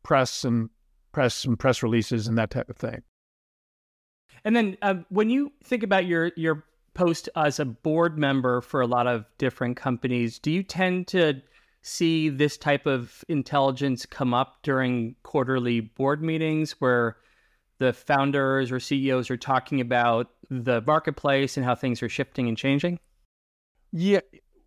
press 0.04 0.44
and 0.44 0.70
press 1.12 1.46
and 1.46 1.60
press 1.60 1.84
releases 1.84 2.28
and 2.28 2.38
that 2.38 2.50
type 2.52 2.70
of 2.70 2.78
thing. 2.78 3.02
And 4.46 4.56
then, 4.56 4.78
uh, 4.82 4.96
when 5.10 5.30
you 5.30 5.52
think 5.64 5.84
about 5.84 6.06
your 6.06 6.32
your 6.36 6.66
post 6.94 7.30
as 7.36 7.60
a 7.60 7.66
board 7.66 8.18
member 8.18 8.62
for 8.62 8.82
a 8.82 8.88
lot 8.88 9.08
of 9.08 9.26
different 9.38 9.78
companies, 9.78 10.38
do 10.40 10.52
you 10.52 10.64
tend 10.64 11.08
to 11.08 11.42
see 11.82 12.30
this 12.30 12.58
type 12.58 12.86
of 12.86 13.24
intelligence 13.28 14.06
come 14.06 14.34
up 14.34 14.58
during 14.64 15.16
quarterly 15.24 15.82
board 15.82 16.22
meetings 16.22 16.74
where 16.80 17.18
the 17.80 17.94
founders 17.94 18.72
or 18.72 18.80
CEOs 18.80 19.30
are 19.30 19.38
talking 19.38 19.82
about 19.82 20.30
the 20.50 20.82
marketplace 20.82 21.58
and 21.58 21.66
how 21.66 21.76
things 21.76 22.02
are 22.04 22.10
shifting 22.10 22.48
and 22.48 22.58
changing? 22.58 23.00
Yeah, 23.92 24.22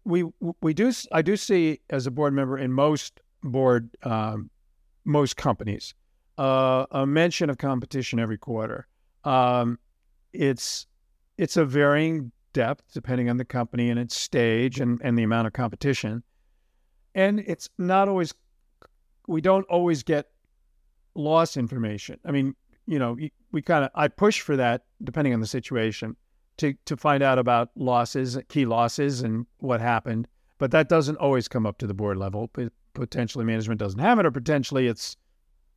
we 0.04 0.24
we 0.60 0.74
do 0.74 0.92
I 1.12 1.22
do 1.22 1.36
see 1.36 1.80
as 1.90 2.06
a 2.06 2.10
board 2.10 2.32
member 2.32 2.58
in 2.58 2.72
most 2.72 3.20
board 3.42 3.90
um, 4.02 4.50
most 5.04 5.36
companies 5.36 5.94
uh, 6.38 6.86
a 6.90 7.06
mention 7.06 7.50
of 7.50 7.58
competition 7.58 8.18
every 8.18 8.38
quarter. 8.38 8.86
Um, 9.24 9.78
it's 10.32 10.86
it's 11.38 11.56
a 11.56 11.64
varying 11.64 12.32
depth 12.52 12.84
depending 12.92 13.28
on 13.28 13.36
the 13.36 13.44
company 13.44 13.90
and 13.90 13.98
its 13.98 14.18
stage 14.18 14.80
and, 14.80 15.00
and 15.02 15.18
the 15.18 15.22
amount 15.22 15.46
of 15.46 15.52
competition. 15.52 16.22
And 17.14 17.40
it's 17.40 17.68
not 17.78 18.08
always 18.08 18.34
we 19.26 19.40
don't 19.40 19.66
always 19.68 20.02
get 20.02 20.26
loss 21.14 21.56
information. 21.56 22.20
I 22.24 22.30
mean, 22.30 22.54
you 22.86 22.98
know, 22.98 23.16
we 23.52 23.62
kind 23.62 23.84
of 23.84 23.90
I 23.94 24.08
push 24.08 24.40
for 24.40 24.56
that 24.56 24.84
depending 25.02 25.34
on 25.34 25.40
the 25.40 25.46
situation 25.46 26.16
to 26.58 26.74
to 26.86 26.96
find 26.96 27.22
out 27.22 27.38
about 27.38 27.70
losses, 27.76 28.38
key 28.48 28.64
losses, 28.64 29.22
and 29.22 29.46
what 29.58 29.80
happened. 29.80 30.28
But 30.58 30.70
that 30.70 30.88
doesn't 30.88 31.16
always 31.16 31.48
come 31.48 31.66
up 31.66 31.78
to 31.78 31.86
the 31.86 31.94
board 31.94 32.16
level. 32.16 32.50
Potentially, 32.94 33.44
management 33.44 33.78
doesn't 33.78 34.00
have 34.00 34.18
it, 34.18 34.26
or 34.26 34.30
potentially 34.30 34.86
it's 34.86 35.16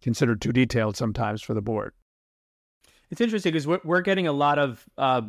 considered 0.01 0.41
too 0.41 0.53
detailed 0.53 0.95
sometimes 0.95 1.41
for 1.41 1.53
the 1.53 1.61
board. 1.61 1.93
It's 3.11 3.21
interesting 3.21 3.51
because 3.51 3.67
we're, 3.67 3.81
we're 3.83 4.01
getting 4.01 4.27
a 4.27 4.31
lot 4.31 4.59
of 4.59 4.85
uh, 4.97 5.21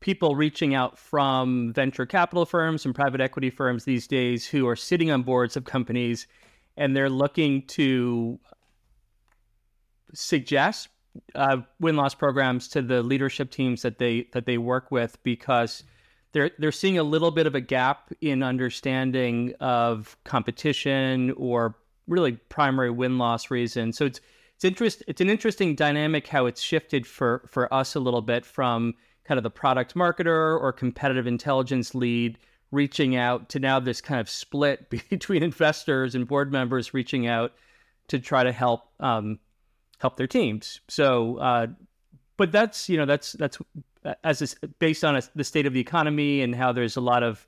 people 0.00 0.36
reaching 0.36 0.74
out 0.74 0.96
from 0.96 1.72
venture 1.72 2.06
capital 2.06 2.46
firms 2.46 2.84
and 2.86 2.94
private 2.94 3.20
equity 3.20 3.50
firms 3.50 3.84
these 3.84 4.06
days 4.06 4.46
who 4.46 4.66
are 4.66 4.76
sitting 4.76 5.10
on 5.10 5.22
boards 5.22 5.56
of 5.56 5.64
companies 5.64 6.26
and 6.76 6.96
they're 6.96 7.10
looking 7.10 7.62
to 7.66 8.38
suggest 10.14 10.88
uh, 11.34 11.58
win 11.80 11.96
loss 11.96 12.14
programs 12.14 12.68
to 12.68 12.82
the 12.82 13.02
leadership 13.02 13.50
teams 13.50 13.82
that 13.82 13.98
they 13.98 14.26
that 14.32 14.46
they 14.46 14.58
work 14.58 14.90
with 14.90 15.22
because 15.22 15.84
they're 16.32 16.50
they're 16.58 16.72
seeing 16.72 16.98
a 16.98 17.02
little 17.02 17.30
bit 17.30 17.46
of 17.46 17.54
a 17.54 17.60
gap 17.60 18.12
in 18.20 18.42
understanding 18.42 19.54
of 19.60 20.16
competition 20.24 21.32
or 21.32 21.76
really 22.06 22.32
primary 22.32 22.90
win 22.90 23.18
loss 23.18 23.50
reasons. 23.50 23.96
So 23.96 24.06
it's 24.06 24.20
it's 24.56 24.64
interest 24.64 25.02
it's 25.06 25.20
an 25.20 25.30
interesting 25.30 25.74
dynamic 25.74 26.26
how 26.26 26.46
it's 26.46 26.60
shifted 26.60 27.06
for 27.06 27.44
for 27.48 27.72
us 27.72 27.94
a 27.94 28.00
little 28.00 28.22
bit 28.22 28.44
from 28.44 28.94
kind 29.24 29.38
of 29.38 29.44
the 29.44 29.50
product 29.50 29.94
marketer 29.94 30.60
or 30.60 30.72
competitive 30.72 31.26
intelligence 31.26 31.94
lead 31.94 32.38
reaching 32.70 33.16
out 33.16 33.48
to 33.48 33.58
now 33.58 33.78
this 33.78 34.00
kind 34.00 34.20
of 34.20 34.28
split 34.28 34.90
between 35.10 35.42
investors 35.42 36.14
and 36.14 36.26
board 36.26 36.52
members 36.52 36.92
reaching 36.92 37.26
out 37.26 37.52
to 38.08 38.18
try 38.18 38.44
to 38.44 38.52
help 38.52 38.82
um, 39.00 39.38
help 40.04 40.18
their 40.18 40.26
teams. 40.26 40.82
So, 40.86 41.38
uh, 41.38 41.66
but 42.36 42.52
that's 42.52 42.90
you 42.90 42.98
know 42.98 43.06
that's 43.06 43.32
that's 43.32 43.58
as 44.22 44.42
a, 44.42 44.68
based 44.78 45.02
on 45.02 45.16
a, 45.16 45.22
the 45.34 45.44
state 45.44 45.64
of 45.64 45.72
the 45.72 45.80
economy 45.80 46.42
and 46.42 46.54
how 46.54 46.72
there's 46.72 46.98
a 46.98 47.00
lot 47.00 47.22
of 47.22 47.46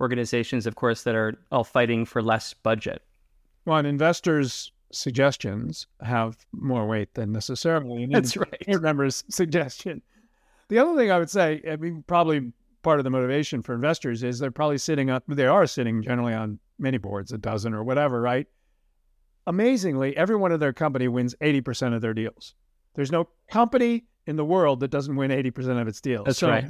organizations, 0.00 0.66
of 0.66 0.74
course, 0.74 1.02
that 1.02 1.14
are 1.14 1.34
all 1.52 1.64
fighting 1.64 2.06
for 2.06 2.22
less 2.22 2.54
budget. 2.54 3.02
Well, 3.66 3.76
and 3.76 3.86
investors' 3.86 4.72
suggestions 4.90 5.86
have 6.00 6.38
more 6.52 6.86
weight 6.86 7.12
than 7.12 7.30
necessarily 7.30 8.06
that's 8.06 8.38
right. 8.38 8.80
members' 8.80 9.22
suggestion. 9.28 10.00
The 10.68 10.78
other 10.78 10.96
thing 10.96 11.10
I 11.10 11.18
would 11.18 11.28
say, 11.28 11.60
I 11.70 11.76
mean, 11.76 12.04
probably 12.06 12.52
part 12.82 13.00
of 13.00 13.04
the 13.04 13.10
motivation 13.10 13.60
for 13.60 13.74
investors 13.74 14.22
is 14.22 14.38
they're 14.38 14.50
probably 14.50 14.78
sitting 14.78 15.10
up. 15.10 15.24
they 15.26 15.44
are 15.44 15.66
sitting 15.66 16.02
generally 16.02 16.32
on 16.32 16.58
many 16.78 16.96
boards, 16.96 17.32
a 17.32 17.38
dozen 17.38 17.74
or 17.74 17.84
whatever, 17.84 18.18
right? 18.18 18.46
Amazingly, 19.48 20.14
every 20.14 20.36
one 20.36 20.52
of 20.52 20.60
their 20.60 20.74
company 20.74 21.08
wins 21.08 21.34
80% 21.40 21.94
of 21.94 22.02
their 22.02 22.12
deals. 22.12 22.54
There's 22.94 23.10
no 23.10 23.28
company 23.50 24.04
in 24.26 24.36
the 24.36 24.44
world 24.44 24.80
that 24.80 24.90
doesn't 24.90 25.16
win 25.16 25.30
80% 25.30 25.80
of 25.80 25.88
its 25.88 26.02
deals. 26.02 26.26
That's 26.26 26.38
so 26.38 26.50
right. 26.50 26.66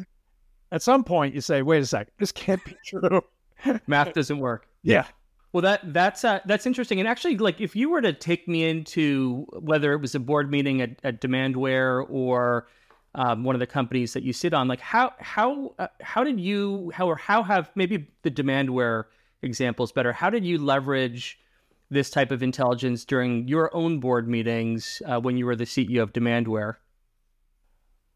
At 0.71 0.81
some 0.83 1.03
point, 1.03 1.35
you 1.35 1.41
say, 1.41 1.63
wait 1.63 1.83
a 1.83 1.87
second, 1.87 2.13
this 2.21 2.31
can't 2.31 2.65
be 2.65 2.77
true. 2.87 3.21
Math 3.89 4.13
doesn't 4.13 4.39
work. 4.39 4.69
Yeah. 4.85 5.07
Well, 5.53 5.63
that 5.63 5.93
that's 5.93 6.25
uh, 6.25 6.39
that's 6.47 6.67
interesting. 6.67 7.01
And 7.01 7.09
actually, 7.09 7.37
like 7.39 7.61
if 7.61 7.75
you 7.75 7.91
were 7.91 8.03
to 8.03 8.13
take 8.13 8.47
me 8.47 8.69
into 8.69 9.47
whether 9.59 9.93
it 9.93 10.01
was 10.01 10.15
a 10.15 10.21
board 10.21 10.49
meeting 10.49 10.81
at, 10.81 11.01
at 11.03 11.21
Demandware 11.21 12.07
or 12.09 12.69
um, 13.17 13.43
one 13.43 13.57
of 13.57 13.61
the 13.61 13.67
companies 13.67 14.13
that 14.13 14.23
you 14.23 14.33
sit 14.33 14.55
on, 14.55 14.69
like 14.69 14.81
how 14.81 15.15
how 15.19 15.75
uh, 15.81 15.89
how 16.01 16.23
did 16.23 16.39
you 16.39 16.93
how 16.95 17.09
or 17.09 17.17
how 17.17 17.43
have 17.43 17.73
maybe 17.75 18.07
the 18.23 18.31
Demandware 18.31 19.05
examples 19.43 19.91
better? 19.91 20.13
How 20.13 20.31
did 20.31 20.45
you 20.45 20.59
leverage 20.59 21.41
this 21.91 22.11
type 22.11 22.31
of 22.31 22.43
intelligence 22.43 23.05
during 23.05 23.49
your 23.49 23.75
own 23.75 23.99
board 24.01 24.29
meetings 24.29 25.01
uh, 25.07 25.21
when 25.21 25.37
you 25.37 25.47
were 25.47 25.57
the 25.57 25.65
CEO 25.65 26.03
of 26.03 26.13
Demandware? 26.13 26.75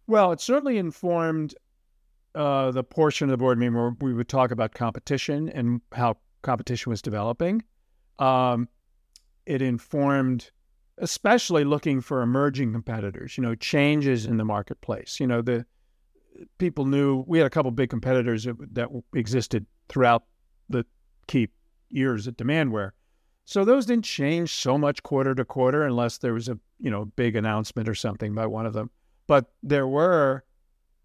Well, 0.06 0.32
it 0.32 0.40
certainly 0.40 0.78
informed 0.78 1.54
uh, 2.34 2.70
the 2.70 2.84
portion 2.84 3.28
of 3.28 3.30
the 3.30 3.36
board 3.38 3.58
meeting 3.58 3.74
where 3.74 3.92
we 4.00 4.12
would 4.12 4.28
talk 4.28 4.50
about 4.50 4.74
competition 4.74 5.48
and 5.48 5.80
how 5.92 6.16
competition 6.42 6.90
was 6.90 7.00
developing. 7.00 7.62
Um, 8.18 8.68
it 9.46 9.62
informed, 9.62 10.50
especially 10.98 11.64
looking 11.64 12.00
for 12.00 12.22
emerging 12.22 12.72
competitors. 12.72 13.36
You 13.38 13.42
know, 13.42 13.54
changes 13.54 14.26
in 14.26 14.36
the 14.36 14.44
marketplace. 14.44 15.18
You 15.18 15.26
know, 15.26 15.40
the 15.40 15.64
people 16.58 16.84
knew 16.84 17.24
we 17.26 17.38
had 17.38 17.46
a 17.46 17.50
couple 17.50 17.70
big 17.70 17.90
competitors 17.90 18.44
that, 18.44 18.56
that 18.74 18.88
existed 19.14 19.66
throughout 19.88 20.24
the 20.68 20.84
key 21.26 21.48
years 21.90 22.26
at 22.28 22.36
Demandware 22.36 22.92
so 23.44 23.64
those 23.64 23.86
didn't 23.86 24.04
change 24.04 24.52
so 24.54 24.78
much 24.78 25.02
quarter 25.02 25.34
to 25.34 25.44
quarter 25.44 25.84
unless 25.84 26.18
there 26.18 26.34
was 26.34 26.48
a 26.48 26.58
you 26.78 26.90
know 26.90 27.04
big 27.04 27.36
announcement 27.36 27.88
or 27.88 27.94
something 27.94 28.34
by 28.34 28.46
one 28.46 28.66
of 28.66 28.72
them. 28.72 28.90
But 29.26 29.52
there 29.62 29.86
were 29.86 30.44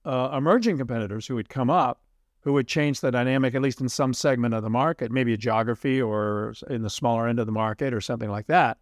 uh, 0.06 0.32
emerging 0.36 0.78
competitors 0.78 1.28
who 1.28 1.36
would 1.36 1.50
come 1.50 1.70
up 1.70 2.02
who 2.48 2.54
would 2.54 2.68
change 2.68 3.02
the 3.02 3.12
dynamic 3.12 3.54
at 3.56 3.62
least 3.62 3.82
in 3.82 3.90
some 3.90 4.14
segment 4.14 4.54
of 4.54 4.64
the 4.64 4.70
market, 4.70 5.12
maybe 5.12 5.34
a 5.34 5.38
geography 5.38 6.02
or 6.02 6.54
in 6.70 6.82
the 6.82 6.90
smaller 6.90 7.28
end 7.28 7.40
of 7.40 7.46
the 7.46 7.52
market 7.52 7.94
or 7.94 8.00
something 8.00 8.30
like 8.30 8.48
that. 8.48 8.78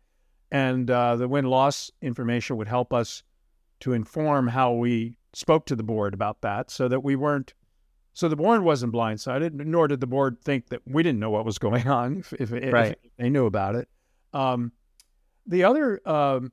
And 0.52 0.92
uh, 0.92 1.16
the 1.16 1.28
win 1.28 1.46
loss 1.46 1.90
information 2.00 2.58
would 2.58 2.68
help 2.68 2.94
us 2.94 3.24
to 3.80 3.94
inform 3.94 4.48
how 4.48 4.74
we 4.74 5.18
spoke 5.34 5.66
to 5.66 5.76
the 5.76 5.82
board 5.82 6.14
about 6.14 6.42
that, 6.42 6.70
so 6.70 6.88
that 6.88 7.00
we 7.00 7.16
weren't 7.16 7.56
so 8.16 8.30
the 8.30 8.38
board 8.38 8.64
wasn't 8.64 8.94
blindsided, 8.94 9.54
nor 9.54 9.90
did 9.90 10.00
the 10.00 10.08
board 10.08 10.42
think 10.42 10.70
that 10.70 10.80
we 10.88 11.04
didn't 11.04 11.20
know 11.20 11.30
what 11.30 11.44
was 11.44 11.60
going 11.60 11.86
on 12.00 12.24
if, 12.40 12.52
if, 12.52 12.74
right. 12.74 12.98
if 13.04 13.12
they 13.18 13.30
knew 13.30 13.46
about 13.46 13.76
it. 13.76 13.90
Um, 14.34 14.72
the 15.46 15.66
other 15.66 16.02
um, 16.08 16.52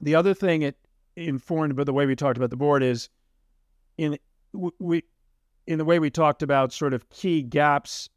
the 0.00 0.14
other 0.14 0.34
thing 0.34 0.62
it 0.62 0.76
informed 1.16 1.72
about 1.72 1.86
the 1.86 1.92
way 1.92 2.06
we 2.06 2.14
talked 2.14 2.36
about 2.36 2.50
the 2.50 2.56
board 2.56 2.84
is 2.84 3.08
in 3.98 4.16
we 4.52 5.02
in 5.66 5.78
the 5.78 5.84
way 5.84 5.98
we 5.98 6.10
talked 6.10 6.44
about 6.44 6.72
sort 6.72 6.94
of 6.94 7.10
key 7.10 7.42
gaps 7.42 8.08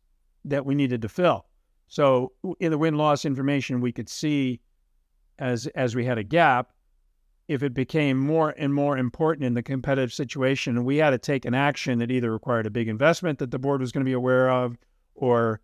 that 0.46 0.68
we 0.68 0.76
needed 0.76 1.02
to 1.02 1.10
fill. 1.10 1.48
So 1.88 2.32
in 2.60 2.70
the 2.70 2.78
win 2.78 2.96
loss 2.96 3.26
information, 3.26 3.82
we 3.82 3.92
could 3.92 4.08
see 4.08 4.62
as 5.40 5.66
as 5.68 5.96
we 5.96 6.06
had 6.06 6.20
a 6.20 6.24
gap, 6.24 6.74
if 7.48 7.62
it 7.62 7.74
became 7.74 8.18
more 8.18 8.54
and 8.58 8.74
more 8.74 8.98
important 8.98 9.46
in 9.46 9.54
the 9.54 9.62
competitive 9.62 10.12
situation 10.12 10.78
and 10.78 10.86
we 10.86 10.98
had 10.98 11.12
to 11.12 11.18
take 11.18 11.46
an 11.46 11.54
action 11.54 12.00
that 12.00 12.12
either 12.12 12.32
required 12.32 12.66
a 12.66 12.72
big 12.72 12.88
investment 12.88 13.40
that 13.40 13.52
the 13.52 13.60
board 13.60 13.82
was 13.82 13.92
going 13.92 14.04
to 14.04 14.10
be 14.10 14.14
aware 14.14 14.50
of 14.50 14.78
or 15.14 15.62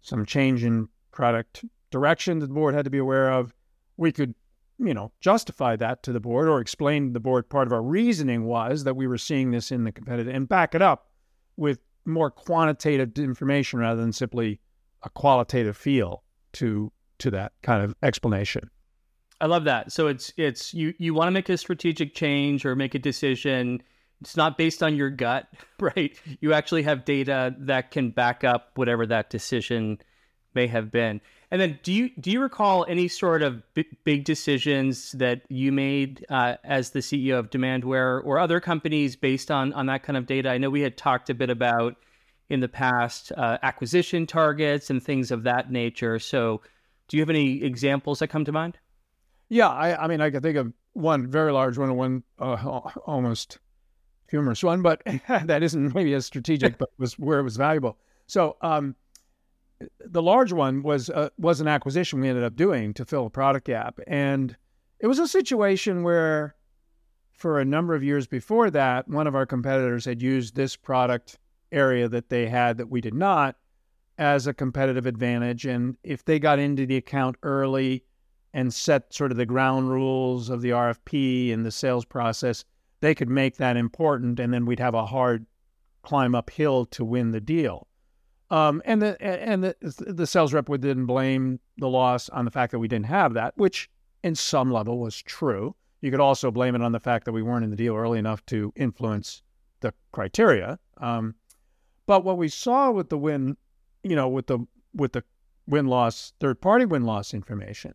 some 0.00 0.24
change 0.24 0.64
in 0.64 0.88
product 1.12 1.64
direction 1.90 2.38
that 2.38 2.46
the 2.46 2.54
board 2.54 2.74
had 2.74 2.84
to 2.84 2.90
be 2.90 2.98
aware 2.98 3.30
of, 3.30 3.54
we 3.96 4.12
could, 4.12 4.34
you 4.78 4.94
know, 4.94 5.12
justify 5.20 5.76
that 5.76 6.02
to 6.02 6.12
the 6.12 6.20
board 6.20 6.48
or 6.48 6.60
explain 6.60 7.08
to 7.08 7.12
the 7.12 7.20
board 7.20 7.48
part 7.48 7.66
of 7.66 7.72
our 7.72 7.82
reasoning 7.82 8.44
was 8.44 8.84
that 8.84 8.96
we 8.96 9.06
were 9.06 9.18
seeing 9.18 9.50
this 9.50 9.70
in 9.70 9.84
the 9.84 9.92
competitive 9.92 10.34
and 10.34 10.48
back 10.48 10.74
it 10.74 10.82
up 10.82 11.10
with 11.56 11.80
more 12.04 12.30
quantitative 12.30 13.18
information 13.18 13.80
rather 13.80 14.00
than 14.00 14.12
simply 14.12 14.60
a 15.02 15.10
qualitative 15.10 15.76
feel 15.76 16.22
to 16.52 16.90
to 17.18 17.30
that 17.32 17.52
kind 17.62 17.82
of 17.82 17.94
explanation. 18.02 18.70
I 19.40 19.46
love 19.46 19.64
that. 19.64 19.92
So 19.92 20.08
it's 20.08 20.32
it's 20.36 20.74
you 20.74 20.94
you 20.98 21.14
want 21.14 21.28
to 21.28 21.32
make 21.32 21.48
a 21.48 21.56
strategic 21.56 22.14
change 22.14 22.64
or 22.64 22.74
make 22.74 22.94
a 22.94 22.98
decision. 22.98 23.82
It's 24.20 24.36
not 24.36 24.58
based 24.58 24.82
on 24.82 24.96
your 24.96 25.10
gut, 25.10 25.48
right? 25.80 26.18
You 26.40 26.52
actually 26.52 26.82
have 26.82 27.04
data 27.04 27.54
that 27.58 27.90
can 27.90 28.10
back 28.10 28.42
up 28.42 28.72
whatever 28.74 29.06
that 29.06 29.30
decision 29.30 29.98
may 30.54 30.66
have 30.66 30.90
been. 30.90 31.20
And 31.50 31.60
then, 31.60 31.78
do 31.82 31.92
you 31.92 32.10
do 32.20 32.30
you 32.30 32.42
recall 32.42 32.84
any 32.88 33.08
sort 33.08 33.42
of 33.42 33.62
big 34.04 34.24
decisions 34.24 35.12
that 35.12 35.42
you 35.48 35.72
made 35.72 36.26
uh, 36.28 36.56
as 36.64 36.90
the 36.90 36.98
CEO 36.98 37.38
of 37.38 37.50
Demandware 37.50 38.22
or 38.24 38.38
other 38.38 38.60
companies 38.60 39.16
based 39.16 39.50
on 39.50 39.72
on 39.72 39.86
that 39.86 40.02
kind 40.02 40.16
of 40.16 40.26
data? 40.26 40.50
I 40.50 40.58
know 40.58 40.68
we 40.68 40.82
had 40.82 40.96
talked 40.96 41.30
a 41.30 41.34
bit 41.34 41.48
about 41.48 41.96
in 42.50 42.60
the 42.60 42.68
past 42.68 43.32
uh, 43.36 43.58
acquisition 43.62 44.26
targets 44.26 44.90
and 44.90 45.02
things 45.02 45.30
of 45.30 45.44
that 45.44 45.70
nature. 45.70 46.18
So, 46.18 46.60
do 47.06 47.16
you 47.16 47.22
have 47.22 47.30
any 47.30 47.62
examples 47.62 48.18
that 48.18 48.28
come 48.28 48.44
to 48.44 48.52
mind? 48.52 48.78
Yeah, 49.48 49.68
I, 49.68 50.04
I 50.04 50.08
mean, 50.08 50.20
I 50.20 50.30
can 50.30 50.42
think 50.42 50.56
of 50.56 50.72
one 50.92 51.26
very 51.26 51.52
large 51.52 51.78
one, 51.78 51.96
one 51.96 52.22
uh, 52.38 52.54
almost 53.06 53.58
humorous 54.30 54.62
one, 54.62 54.82
but 54.82 55.02
that 55.28 55.62
isn't 55.62 55.94
maybe 55.94 56.14
as 56.14 56.26
strategic, 56.26 56.78
but 56.78 56.90
was 56.98 57.18
where 57.18 57.38
it 57.38 57.44
was 57.44 57.56
valuable. 57.56 57.98
So 58.26 58.56
um, 58.60 58.94
the 60.00 60.22
large 60.22 60.52
one 60.52 60.82
was 60.82 61.08
uh, 61.10 61.30
was 61.38 61.60
an 61.60 61.68
acquisition 61.68 62.20
we 62.20 62.28
ended 62.28 62.44
up 62.44 62.56
doing 62.56 62.92
to 62.94 63.04
fill 63.04 63.26
a 63.26 63.30
product 63.30 63.66
gap, 63.66 64.00
and 64.06 64.56
it 65.00 65.06
was 65.06 65.18
a 65.18 65.28
situation 65.28 66.02
where, 66.02 66.56
for 67.32 67.60
a 67.60 67.64
number 67.64 67.94
of 67.94 68.02
years 68.02 68.26
before 68.26 68.70
that, 68.70 69.08
one 69.08 69.26
of 69.26 69.34
our 69.34 69.46
competitors 69.46 70.04
had 70.04 70.20
used 70.20 70.56
this 70.56 70.76
product 70.76 71.38
area 71.70 72.08
that 72.08 72.28
they 72.28 72.46
had 72.48 72.78
that 72.78 72.88
we 72.88 73.00
did 73.00 73.14
not 73.14 73.56
as 74.18 74.46
a 74.46 74.54
competitive 74.54 75.06
advantage. 75.06 75.64
And 75.64 75.96
if 76.02 76.24
they 76.24 76.38
got 76.38 76.58
into 76.58 76.86
the 76.86 76.96
account 76.96 77.36
early 77.42 78.04
and 78.54 78.72
set 78.72 79.12
sort 79.12 79.30
of 79.30 79.36
the 79.36 79.46
ground 79.46 79.90
rules 79.90 80.48
of 80.48 80.62
the 80.62 80.70
RFP 80.70 81.52
and 81.52 81.64
the 81.64 81.70
sales 81.70 82.04
process, 82.04 82.64
they 83.00 83.14
could 83.14 83.28
make 83.28 83.56
that 83.56 83.76
important. 83.76 84.40
And 84.40 84.52
then 84.52 84.66
we'd 84.66 84.80
have 84.80 84.94
a 84.94 85.06
hard 85.06 85.46
climb 86.02 86.34
uphill 86.34 86.86
to 86.86 87.04
win 87.04 87.32
the 87.32 87.40
deal. 87.40 87.86
Um, 88.50 88.80
and 88.86 89.02
the 89.02 89.20
and 89.22 89.62
the, 89.62 89.76
the 89.80 90.26
sales 90.26 90.54
rep 90.54 90.68
then 90.80 91.04
blame 91.04 91.60
the 91.76 91.88
loss 91.88 92.30
on 92.30 92.46
the 92.46 92.50
fact 92.50 92.72
that 92.72 92.78
we 92.78 92.88
didn't 92.88 93.06
have 93.06 93.34
that, 93.34 93.52
which 93.56 93.90
in 94.24 94.34
some 94.34 94.70
level 94.72 94.98
was 94.98 95.20
true. 95.20 95.74
You 96.00 96.10
could 96.10 96.20
also 96.20 96.50
blame 96.50 96.74
it 96.74 96.80
on 96.80 96.92
the 96.92 97.00
fact 97.00 97.24
that 97.26 97.32
we 97.32 97.42
weren't 97.42 97.64
in 97.64 97.70
the 97.70 97.76
deal 97.76 97.94
early 97.94 98.18
enough 98.18 98.44
to 98.46 98.72
influence 98.76 99.42
the 99.80 99.92
criteria. 100.12 100.78
Um, 100.98 101.34
but 102.06 102.24
what 102.24 102.38
we 102.38 102.48
saw 102.48 102.90
with 102.90 103.10
the 103.10 103.18
win, 103.18 103.56
you 104.02 104.16
know, 104.16 104.28
with 104.28 104.46
the 104.46 104.60
with 104.94 105.12
the 105.12 105.24
win 105.66 105.86
loss 105.86 106.32
third 106.40 106.60
party 106.60 106.86
win 106.86 107.04
loss 107.04 107.34
information, 107.34 107.92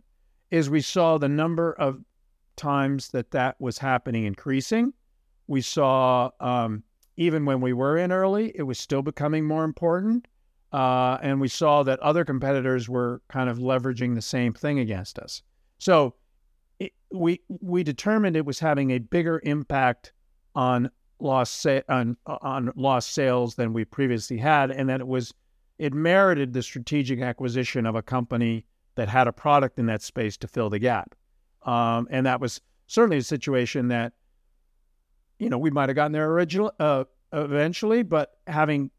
is 0.54 0.70
we 0.70 0.82
saw 0.82 1.18
the 1.18 1.28
number 1.28 1.74
of 1.74 2.00
times 2.56 3.10
that 3.10 3.32
that 3.32 3.60
was 3.60 3.80
happening 3.80 4.26
increasing. 4.26 4.94
We 5.48 5.62
saw 5.62 6.30
um, 6.40 6.84
even 7.18 7.44
when 7.46 7.60
we 7.60 7.74
were 7.74 7.98
in 7.98 8.12
early, 8.12 8.52
it 8.54 8.62
was 8.62 8.78
still 8.78 9.02
becoming 9.02 9.46
more 9.46 9.64
important. 9.64 10.28
Uh, 10.72 11.18
and 11.24 11.42
we 11.42 11.48
saw 11.48 11.82
that 11.82 12.00
other 12.02 12.24
competitors 12.24 12.88
were 12.88 13.24
kind 13.30 13.50
of 13.50 13.58
leveraging 13.58 14.14
the 14.14 14.22
same 14.22 14.54
thing 14.54 14.78
against 14.78 15.18
us. 15.18 15.42
So 15.80 16.14
it, 16.78 16.92
we 17.12 17.42
we 17.48 17.84
determined 17.84 18.38
it 18.38 18.46
was 18.46 18.60
having 18.60 18.92
a 18.92 19.00
bigger 19.00 19.42
impact 19.44 20.14
on 20.54 20.92
lost 21.18 21.62
sa- 21.62 21.82
on 21.90 22.16
on 22.28 22.72
lost 22.76 23.16
sales 23.16 23.56
than 23.56 23.74
we 23.74 23.86
previously 23.86 24.38
had, 24.38 24.70
and 24.70 24.88
that 24.90 25.02
it 25.02 25.08
was 25.08 25.34
it 25.80 25.96
merited 25.96 26.54
the 26.54 26.62
strategic 26.62 27.22
acquisition 27.22 27.88
of 27.88 27.96
a 27.96 28.04
company 28.04 28.68
that 28.96 29.10
had 29.10 29.28
a 29.28 29.34
product 29.34 29.80
in 29.80 29.86
that 29.88 30.02
space 30.02 30.38
to 30.38 30.48
fill 30.48 30.70
the 30.70 30.80
gap. 30.80 31.16
Um, 31.64 32.08
and 32.12 32.26
that 32.26 32.40
was 32.40 32.62
certainly 32.88 33.18
a 33.18 33.24
situation 33.24 33.88
that 33.90 34.14
you 35.40 35.50
know 35.50 35.58
we 35.58 35.72
might 35.72 35.90
have 35.90 35.96
gotten 35.96 36.12
there 36.12 36.30
original 36.32 36.72
uh, 36.80 37.06
eventually, 37.32 38.04
but 38.04 38.38
having 38.48 38.92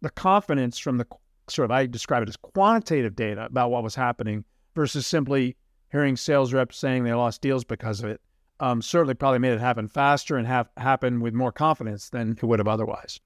the 0.00 0.10
confidence 0.10 0.78
from 0.78 0.98
the 0.98 1.06
sort 1.48 1.64
of 1.64 1.70
I 1.70 1.86
describe 1.86 2.22
it 2.22 2.28
as 2.28 2.36
quantitative 2.36 3.16
data 3.16 3.46
about 3.46 3.70
what 3.70 3.82
was 3.82 3.94
happening 3.94 4.44
versus 4.74 5.06
simply 5.06 5.56
hearing 5.92 6.16
sales 6.16 6.52
reps 6.52 6.76
saying 6.76 7.04
they 7.04 7.12
lost 7.12 7.40
deals 7.40 7.64
because 7.64 8.00
of 8.00 8.10
it 8.10 8.20
um, 8.60 8.82
certainly 8.82 9.14
probably 9.14 9.38
made 9.38 9.52
it 9.52 9.60
happen 9.60 9.88
faster 9.88 10.36
and 10.36 10.46
have 10.46 10.68
happen 10.76 11.20
with 11.20 11.34
more 11.34 11.52
confidence 11.52 12.10
than 12.10 12.32
it 12.32 12.42
would 12.42 12.58
have 12.58 12.68
otherwise. 12.68 13.20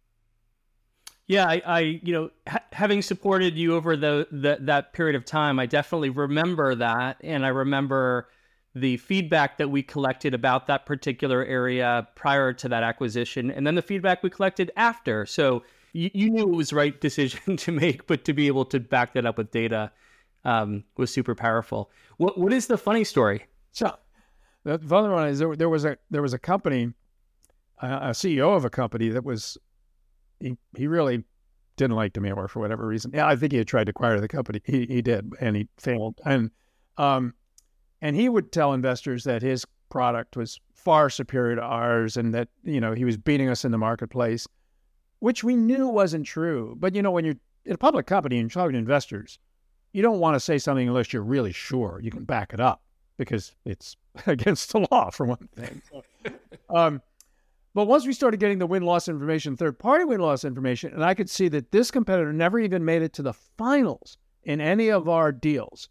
Yeah, 1.28 1.46
I, 1.46 1.62
I 1.66 1.80
you 1.80 2.12
know, 2.14 2.30
ha- 2.48 2.64
having 2.72 3.02
supported 3.02 3.56
you 3.56 3.74
over 3.74 3.96
the, 3.96 4.26
the 4.32 4.56
that 4.60 4.94
period 4.94 5.14
of 5.14 5.26
time, 5.26 5.58
I 5.58 5.66
definitely 5.66 6.08
remember 6.08 6.74
that, 6.74 7.18
and 7.22 7.44
I 7.44 7.50
remember 7.50 8.28
the 8.74 8.96
feedback 8.96 9.58
that 9.58 9.68
we 9.68 9.82
collected 9.82 10.32
about 10.32 10.66
that 10.68 10.86
particular 10.86 11.44
area 11.44 12.08
prior 12.14 12.54
to 12.54 12.68
that 12.70 12.82
acquisition, 12.82 13.50
and 13.50 13.66
then 13.66 13.74
the 13.74 13.82
feedback 13.82 14.22
we 14.22 14.30
collected 14.30 14.70
after. 14.74 15.26
So 15.26 15.64
you, 15.92 16.10
you 16.14 16.30
knew 16.30 16.42
it 16.42 16.56
was 16.56 16.70
the 16.70 16.76
right 16.76 16.98
decision 16.98 17.56
to 17.58 17.72
make, 17.72 18.06
but 18.06 18.24
to 18.24 18.32
be 18.32 18.46
able 18.46 18.64
to 18.66 18.80
back 18.80 19.12
that 19.12 19.26
up 19.26 19.36
with 19.36 19.50
data 19.50 19.92
um, 20.46 20.84
was 20.96 21.12
super 21.12 21.34
powerful. 21.34 21.90
What 22.16 22.38
what 22.38 22.54
is 22.54 22.68
the 22.68 22.78
funny 22.78 23.04
story? 23.04 23.44
So 23.72 23.94
the 24.64 24.78
funny 24.78 25.10
one 25.10 25.28
is 25.28 25.40
there, 25.40 25.54
there 25.54 25.68
was 25.68 25.84
a 25.84 25.98
there 26.10 26.22
was 26.22 26.32
a 26.32 26.38
company, 26.38 26.94
a, 27.82 27.86
a 27.86 28.10
CEO 28.10 28.56
of 28.56 28.64
a 28.64 28.70
company 28.70 29.10
that 29.10 29.24
was 29.24 29.58
he 30.40 30.56
he 30.76 30.86
really 30.86 31.24
didn't 31.76 31.96
like 31.96 32.12
Demandware 32.12 32.48
for 32.48 32.60
whatever 32.60 32.86
reason. 32.86 33.12
Yeah, 33.14 33.26
I 33.26 33.36
think 33.36 33.52
he 33.52 33.58
had 33.58 33.68
tried 33.68 33.84
to 33.84 33.90
acquire 33.90 34.20
the 34.20 34.28
company. 34.28 34.60
He 34.64 34.86
he 34.86 35.02
did, 35.02 35.32
and 35.40 35.56
he 35.56 35.68
failed. 35.78 36.20
And 36.24 36.50
um, 36.96 37.34
and 38.00 38.16
he 38.16 38.28
would 38.28 38.52
tell 38.52 38.72
investors 38.72 39.24
that 39.24 39.42
his 39.42 39.64
product 39.90 40.36
was 40.36 40.60
far 40.74 41.10
superior 41.10 41.56
to 41.56 41.62
ours, 41.62 42.16
and 42.16 42.34
that 42.34 42.48
you 42.64 42.80
know 42.80 42.94
he 42.94 43.04
was 43.04 43.16
beating 43.16 43.48
us 43.48 43.64
in 43.64 43.72
the 43.72 43.78
marketplace 43.78 44.46
which 45.20 45.42
we 45.42 45.56
knew 45.56 45.88
wasn't 45.88 46.26
true. 46.26 46.76
But 46.78 46.94
you 46.94 47.02
know, 47.02 47.10
when 47.10 47.24
you're 47.24 47.36
in 47.64 47.72
a 47.72 47.78
public 47.78 48.06
company 48.06 48.38
and 48.38 48.44
you're 48.44 48.62
talking 48.62 48.72
to 48.72 48.78
investors, 48.78 49.38
you 49.92 50.02
don't 50.02 50.20
want 50.20 50.34
to 50.34 50.40
say 50.40 50.58
something 50.58 50.88
unless 50.88 51.12
you're 51.12 51.22
really 51.22 51.52
sure 51.52 52.00
you 52.02 52.10
can 52.10 52.24
back 52.24 52.52
it 52.52 52.60
up 52.60 52.82
because 53.16 53.54
it's 53.64 53.96
against 54.26 54.72
the 54.72 54.86
law 54.90 55.10
for 55.10 55.26
one 55.26 55.48
thing. 55.56 55.82
um, 56.70 57.02
but 57.78 57.86
once 57.86 58.04
we 58.04 58.12
started 58.12 58.40
getting 58.40 58.58
the 58.58 58.66
win 58.66 58.82
loss 58.82 59.06
information, 59.06 59.56
third 59.56 59.78
party 59.78 60.04
win 60.04 60.18
loss 60.18 60.42
information, 60.42 60.92
and 60.92 61.04
I 61.04 61.14
could 61.14 61.30
see 61.30 61.46
that 61.50 61.70
this 61.70 61.92
competitor 61.92 62.32
never 62.32 62.58
even 62.58 62.84
made 62.84 63.02
it 63.02 63.12
to 63.12 63.22
the 63.22 63.32
finals 63.32 64.18
in 64.42 64.60
any 64.60 64.88
of 64.88 65.08
our 65.08 65.30
deals. 65.30 65.88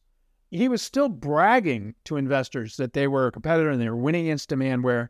He 0.52 0.68
was 0.68 0.82
still 0.82 1.08
bragging 1.08 1.96
to 2.04 2.18
investors 2.18 2.76
that 2.76 2.92
they 2.92 3.08
were 3.08 3.28
a 3.28 3.32
competitor 3.32 3.70
and 3.70 3.82
they 3.82 3.88
were 3.88 3.96
winning 3.96 4.26
against 4.26 4.50
Demandware. 4.50 5.08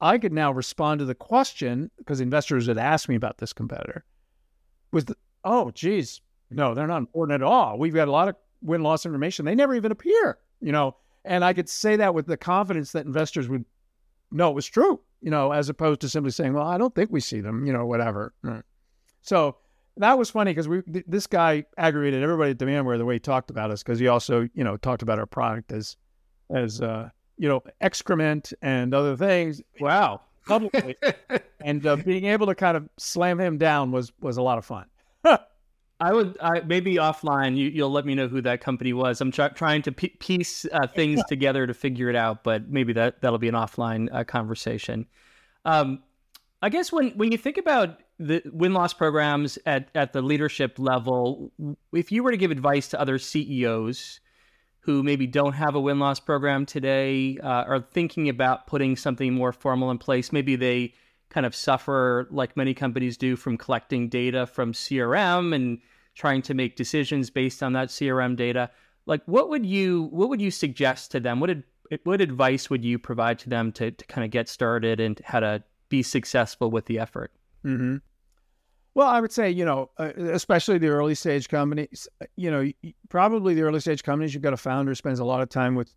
I 0.00 0.18
could 0.18 0.32
now 0.32 0.50
respond 0.50 0.98
to 0.98 1.04
the 1.04 1.14
question 1.14 1.88
because 1.98 2.20
investors 2.20 2.66
had 2.66 2.78
asked 2.78 3.08
me 3.08 3.14
about 3.14 3.38
this 3.38 3.52
competitor. 3.52 4.04
Was 4.90 5.04
the, 5.04 5.16
oh, 5.44 5.70
geez, 5.70 6.20
no, 6.50 6.74
they're 6.74 6.88
not 6.88 6.98
important 6.98 7.40
at 7.40 7.46
all. 7.46 7.78
We've 7.78 7.94
got 7.94 8.08
a 8.08 8.10
lot 8.10 8.26
of 8.26 8.34
win 8.60 8.82
loss 8.82 9.06
information. 9.06 9.44
They 9.44 9.54
never 9.54 9.76
even 9.76 9.92
appear, 9.92 10.38
you 10.60 10.72
know. 10.72 10.96
And 11.24 11.44
I 11.44 11.52
could 11.52 11.68
say 11.68 11.94
that 11.94 12.12
with 12.12 12.26
the 12.26 12.36
confidence 12.36 12.90
that 12.90 13.06
investors 13.06 13.48
would 13.48 13.64
know 14.32 14.50
it 14.50 14.56
was 14.56 14.66
true, 14.66 14.98
you 15.20 15.30
know, 15.30 15.52
as 15.52 15.68
opposed 15.68 16.00
to 16.00 16.08
simply 16.08 16.30
saying, 16.30 16.54
well, 16.54 16.66
I 16.66 16.78
don't 16.78 16.94
think 16.94 17.10
we 17.10 17.20
see 17.20 17.40
them, 17.40 17.66
you 17.66 17.72
know, 17.72 17.86
whatever. 17.86 18.34
So 19.22 19.56
that 19.96 20.16
was 20.18 20.30
funny 20.30 20.52
because 20.52 20.68
we 20.68 20.82
this 21.06 21.26
guy 21.26 21.64
aggravated 21.76 22.22
everybody 22.22 22.52
at 22.52 22.58
Demandware 22.58 22.98
the 22.98 23.04
way 23.04 23.16
he 23.16 23.20
talked 23.20 23.50
about 23.50 23.70
us 23.70 23.82
because 23.82 23.98
he 23.98 24.08
also, 24.08 24.48
you 24.54 24.64
know, 24.64 24.76
talked 24.76 25.02
about 25.02 25.18
our 25.18 25.26
product 25.26 25.72
as 25.72 25.96
as 26.50 26.80
uh, 26.80 27.10
you 27.36 27.48
know, 27.48 27.62
excrement 27.80 28.52
and 28.62 28.94
other 28.94 29.16
things. 29.16 29.62
Wow. 29.80 30.22
Publicly. 30.46 30.96
and 31.60 31.86
uh, 31.86 31.96
being 31.96 32.24
able 32.26 32.46
to 32.46 32.54
kind 32.54 32.76
of 32.76 32.88
slam 32.96 33.40
him 33.40 33.58
down 33.58 33.92
was 33.92 34.12
was 34.20 34.36
a 34.36 34.42
lot 34.42 34.58
of 34.58 34.64
fun. 34.64 34.86
I 36.00 36.12
would 36.12 36.36
I, 36.40 36.60
maybe 36.60 36.94
offline. 36.94 37.56
You, 37.56 37.82
will 37.82 37.90
let 37.90 38.06
me 38.06 38.14
know 38.14 38.28
who 38.28 38.40
that 38.42 38.60
company 38.60 38.92
was. 38.92 39.20
I'm 39.20 39.32
try, 39.32 39.48
trying 39.48 39.82
to 39.82 39.92
p- 39.92 40.16
piece 40.20 40.64
uh, 40.72 40.86
things 40.86 41.20
together 41.28 41.66
to 41.66 41.74
figure 41.74 42.08
it 42.08 42.14
out, 42.14 42.44
but 42.44 42.68
maybe 42.68 42.92
that 42.92 43.20
that'll 43.20 43.38
be 43.38 43.48
an 43.48 43.54
offline 43.54 44.08
uh, 44.12 44.22
conversation. 44.24 45.06
Um, 45.64 46.02
I 46.62 46.68
guess 46.68 46.92
when 46.92 47.10
when 47.10 47.32
you 47.32 47.38
think 47.38 47.58
about 47.58 47.98
the 48.18 48.42
win 48.52 48.74
loss 48.74 48.92
programs 48.92 49.58
at 49.66 49.88
at 49.94 50.12
the 50.12 50.22
leadership 50.22 50.78
level, 50.78 51.52
if 51.92 52.12
you 52.12 52.22
were 52.22 52.30
to 52.30 52.36
give 52.36 52.52
advice 52.52 52.88
to 52.88 53.00
other 53.00 53.18
CEOs 53.18 54.20
who 54.80 55.02
maybe 55.02 55.26
don't 55.26 55.52
have 55.52 55.74
a 55.74 55.80
win 55.80 55.98
loss 55.98 56.20
program 56.20 56.64
today 56.64 57.38
uh, 57.42 57.64
are 57.64 57.80
thinking 57.92 58.28
about 58.28 58.66
putting 58.66 58.96
something 58.96 59.34
more 59.34 59.52
formal 59.52 59.90
in 59.90 59.98
place. 59.98 60.32
Maybe 60.32 60.56
they 60.56 60.94
kind 61.30 61.46
of 61.46 61.54
suffer, 61.54 62.26
like 62.30 62.56
many 62.56 62.74
companies 62.74 63.16
do, 63.16 63.36
from 63.36 63.56
collecting 63.56 64.08
data 64.08 64.46
from 64.46 64.72
CRM 64.72 65.54
and 65.54 65.78
trying 66.14 66.42
to 66.42 66.54
make 66.54 66.76
decisions 66.76 67.30
based 67.30 67.62
on 67.62 67.72
that 67.74 67.88
CRM 67.88 68.36
data. 68.36 68.70
Like, 69.06 69.22
what 69.26 69.48
would 69.48 69.64
you 69.64 70.08
what 70.10 70.28
would 70.28 70.40
you 70.40 70.50
suggest 70.50 71.10
to 71.12 71.20
them? 71.20 71.40
What 71.40 71.46
did, 71.48 71.62
what 72.04 72.20
advice 72.20 72.68
would 72.70 72.84
you 72.84 72.98
provide 72.98 73.38
to 73.40 73.48
them 73.48 73.72
to, 73.72 73.90
to 73.90 74.06
kind 74.06 74.24
of 74.24 74.30
get 74.30 74.48
started 74.48 75.00
and 75.00 75.20
how 75.24 75.40
to 75.40 75.62
be 75.88 76.02
successful 76.02 76.70
with 76.70 76.86
the 76.86 76.98
effort? 76.98 77.32
Mm-hmm. 77.64 77.96
Well, 78.94 79.08
I 79.08 79.20
would 79.20 79.32
say, 79.32 79.50
you 79.50 79.64
know, 79.64 79.90
uh, 79.98 80.12
especially 80.16 80.78
the 80.78 80.88
early 80.88 81.14
stage 81.14 81.48
companies, 81.48 82.08
you 82.36 82.50
know, 82.50 82.70
probably 83.08 83.54
the 83.54 83.62
early 83.62 83.80
stage 83.80 84.02
companies, 84.02 84.34
you've 84.34 84.42
got 84.42 84.52
a 84.52 84.58
founder 84.58 84.94
spends 84.94 85.20
a 85.20 85.24
lot 85.24 85.40
of 85.40 85.48
time 85.48 85.74
with 85.74 85.94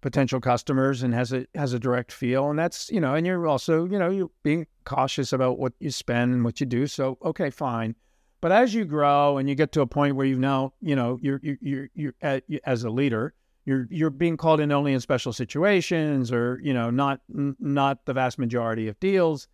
potential 0.00 0.40
customers 0.40 1.02
and 1.02 1.12
has 1.14 1.32
a 1.32 1.46
has 1.54 1.72
a 1.72 1.78
direct 1.78 2.12
feel, 2.12 2.50
and 2.50 2.58
that's 2.58 2.90
you 2.90 3.00
know, 3.00 3.14
and 3.14 3.26
you're 3.26 3.46
also 3.46 3.84
you 3.84 3.98
know 3.98 4.10
you're 4.10 4.30
being 4.42 4.66
cautious 4.84 5.32
about 5.32 5.58
what 5.58 5.72
you 5.80 5.90
spend 5.90 6.32
and 6.32 6.44
what 6.44 6.60
you 6.60 6.66
do. 6.66 6.86
So 6.86 7.18
okay, 7.24 7.50
fine. 7.50 7.94
But 8.40 8.52
as 8.52 8.72
you 8.72 8.84
grow 8.84 9.38
and 9.38 9.48
you 9.48 9.54
get 9.54 9.72
to 9.72 9.80
a 9.80 9.86
point 9.86 10.16
where 10.16 10.26
you 10.26 10.38
now 10.38 10.72
you 10.80 10.96
know 10.96 11.18
you're 11.20 11.40
you're 11.42 11.88
you're, 11.94 12.12
you're 12.46 12.60
as 12.64 12.84
a 12.84 12.90
leader, 12.90 13.34
you're 13.64 13.86
you're 13.90 14.10
being 14.10 14.36
called 14.36 14.60
in 14.60 14.72
only 14.72 14.92
in 14.92 15.00
special 15.00 15.32
situations 15.32 16.32
or 16.32 16.60
you 16.62 16.72
know 16.72 16.90
not 16.90 17.20
not 17.28 18.04
the 18.06 18.12
vast 18.12 18.38
majority 18.38 18.88
of 18.88 18.98
deals. 19.00 19.48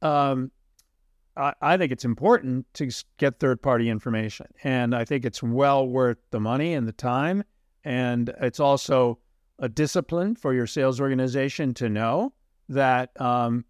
Um, 0.00 0.50
I, 1.36 1.54
I 1.60 1.76
think 1.76 1.92
it's 1.92 2.04
important 2.04 2.66
to 2.74 2.90
get 3.18 3.38
third 3.38 3.62
party 3.62 3.88
information. 3.88 4.46
And 4.64 4.94
I 4.94 5.04
think 5.04 5.24
it's 5.24 5.42
well 5.42 5.86
worth 5.86 6.18
the 6.30 6.40
money 6.40 6.74
and 6.74 6.86
the 6.86 6.92
time. 6.92 7.44
And 7.84 8.32
it's 8.40 8.60
also 8.60 9.18
a 9.62 9.68
discipline 9.68 10.34
for 10.34 10.52
your 10.52 10.66
sales 10.66 11.00
organization 11.00 11.72
to 11.72 11.88
know 11.88 12.32
that, 12.68 13.18
um, 13.20 13.64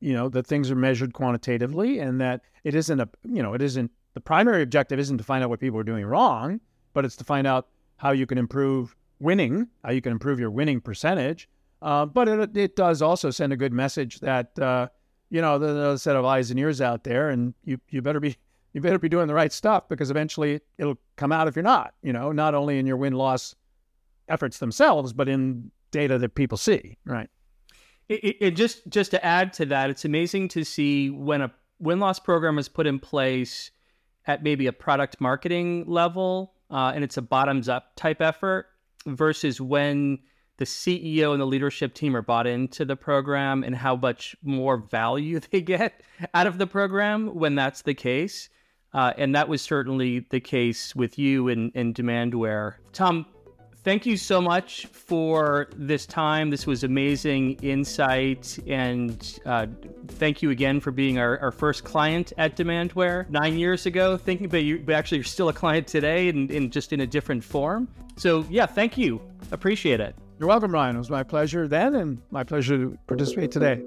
you 0.00 0.14
know, 0.14 0.28
that 0.30 0.46
things 0.46 0.70
are 0.70 0.76
measured 0.76 1.12
quantitatively 1.12 1.98
and 1.98 2.20
that 2.20 2.40
it 2.64 2.74
isn't 2.74 2.98
a, 2.98 3.08
you 3.24 3.42
know, 3.42 3.52
it 3.52 3.62
isn't 3.62 3.90
the 4.14 4.20
primary 4.20 4.62
objective 4.62 4.98
isn't 4.98 5.18
to 5.18 5.24
find 5.24 5.44
out 5.44 5.50
what 5.50 5.60
people 5.60 5.78
are 5.78 5.84
doing 5.84 6.04
wrong, 6.04 6.60
but 6.94 7.04
it's 7.04 7.14
to 7.16 7.24
find 7.24 7.46
out 7.46 7.68
how 7.98 8.10
you 8.10 8.26
can 8.26 8.38
improve 8.38 8.96
winning, 9.20 9.68
how 9.84 9.90
you 9.90 10.00
can 10.00 10.12
improve 10.12 10.40
your 10.40 10.50
winning 10.50 10.80
percentage. 10.80 11.48
Uh, 11.82 12.06
but 12.06 12.26
it, 12.26 12.56
it 12.56 12.74
does 12.74 13.02
also 13.02 13.30
send 13.30 13.52
a 13.52 13.56
good 13.56 13.72
message 13.72 14.20
that, 14.20 14.58
uh, 14.58 14.88
you 15.30 15.40
know, 15.42 15.58
the 15.58 15.96
set 15.98 16.16
of 16.16 16.24
eyes 16.24 16.50
and 16.50 16.58
ears 16.58 16.80
out 16.80 17.04
there, 17.04 17.28
and 17.28 17.54
you 17.64 17.78
you 17.90 18.00
better 18.00 18.18
be 18.18 18.36
you 18.72 18.80
better 18.80 18.98
be 18.98 19.08
doing 19.08 19.28
the 19.28 19.34
right 19.34 19.52
stuff 19.52 19.88
because 19.88 20.10
eventually 20.10 20.60
it'll 20.78 20.98
come 21.16 21.32
out 21.32 21.46
if 21.46 21.54
you're 21.54 21.62
not. 21.62 21.94
You 22.02 22.12
know, 22.14 22.32
not 22.32 22.54
only 22.54 22.78
in 22.78 22.86
your 22.86 22.96
win 22.96 23.12
loss 23.12 23.54
efforts 24.28 24.58
themselves, 24.58 25.12
but 25.12 25.28
in 25.28 25.70
data 25.90 26.18
that 26.18 26.34
people 26.34 26.58
see. 26.58 26.96
Right. 27.04 27.28
It, 28.08 28.52
just 28.52 28.88
just 28.88 29.10
to 29.10 29.22
add 29.22 29.52
to 29.54 29.66
that, 29.66 29.90
it's 29.90 30.06
amazing 30.06 30.48
to 30.48 30.64
see 30.64 31.10
when 31.10 31.42
a 31.42 31.52
win 31.78 32.00
loss 32.00 32.18
program 32.18 32.58
is 32.58 32.66
put 32.66 32.86
in 32.86 32.98
place 32.98 33.70
at 34.26 34.42
maybe 34.42 34.66
a 34.66 34.72
product 34.72 35.20
marketing 35.20 35.84
level, 35.86 36.54
uh, 36.70 36.92
and 36.94 37.04
it's 37.04 37.18
a 37.18 37.22
bottoms 37.22 37.68
up 37.68 37.96
type 37.96 38.22
effort 38.22 38.66
versus 39.06 39.60
when 39.60 40.18
the 40.58 40.64
CEO 40.64 41.32
and 41.32 41.40
the 41.40 41.46
leadership 41.46 41.94
team 41.94 42.16
are 42.16 42.22
bought 42.22 42.46
into 42.46 42.84
the 42.84 42.96
program 42.96 43.62
and 43.62 43.76
how 43.76 43.96
much 43.96 44.36
more 44.42 44.76
value 44.76 45.40
they 45.50 45.60
get 45.60 46.02
out 46.34 46.46
of 46.46 46.58
the 46.58 46.66
program 46.66 47.34
when 47.34 47.54
that's 47.54 47.82
the 47.82 47.94
case. 47.94 48.48
Uh, 48.94 49.12
and 49.18 49.34
that 49.34 49.48
was 49.48 49.60
certainly 49.60 50.20
the 50.30 50.40
case 50.40 50.96
with 50.96 51.18
you 51.18 51.48
and, 51.48 51.70
and 51.74 51.94
Demandware. 51.94 52.76
Tom, 52.92 53.26
thank 53.88 54.04
you 54.04 54.18
so 54.18 54.38
much 54.38 54.84
for 54.84 55.70
this 55.74 56.04
time. 56.04 56.50
This 56.50 56.66
was 56.66 56.84
amazing 56.84 57.54
insight. 57.62 58.58
And 58.66 59.40
uh, 59.46 59.66
thank 60.08 60.42
you 60.42 60.50
again 60.50 60.78
for 60.78 60.90
being 60.90 61.18
our, 61.18 61.38
our, 61.38 61.50
first 61.50 61.84
client 61.84 62.34
at 62.36 62.54
Demandware 62.54 63.30
nine 63.30 63.58
years 63.58 63.86
ago. 63.86 64.18
Thinking, 64.18 64.50
but, 64.50 64.62
you, 64.62 64.80
but 64.80 64.94
actually, 64.94 65.16
you're 65.16 65.24
still 65.24 65.48
a 65.48 65.54
client 65.54 65.86
today 65.86 66.28
and, 66.28 66.50
and 66.50 66.70
just 66.70 66.92
in 66.92 67.00
a 67.00 67.06
different 67.06 67.42
form. 67.42 67.88
So, 68.18 68.44
yeah, 68.50 68.66
thank 68.66 68.98
you. 68.98 69.22
Appreciate 69.52 70.00
it. 70.00 70.14
You're 70.38 70.48
welcome, 70.48 70.70
Ryan. 70.70 70.96
It 70.96 70.98
was 70.98 71.08
my 71.08 71.22
pleasure 71.22 71.66
then 71.66 71.94
and 71.94 72.20
my 72.30 72.44
pleasure 72.44 72.76
to 72.76 72.98
participate 73.06 73.50
today. 73.50 73.82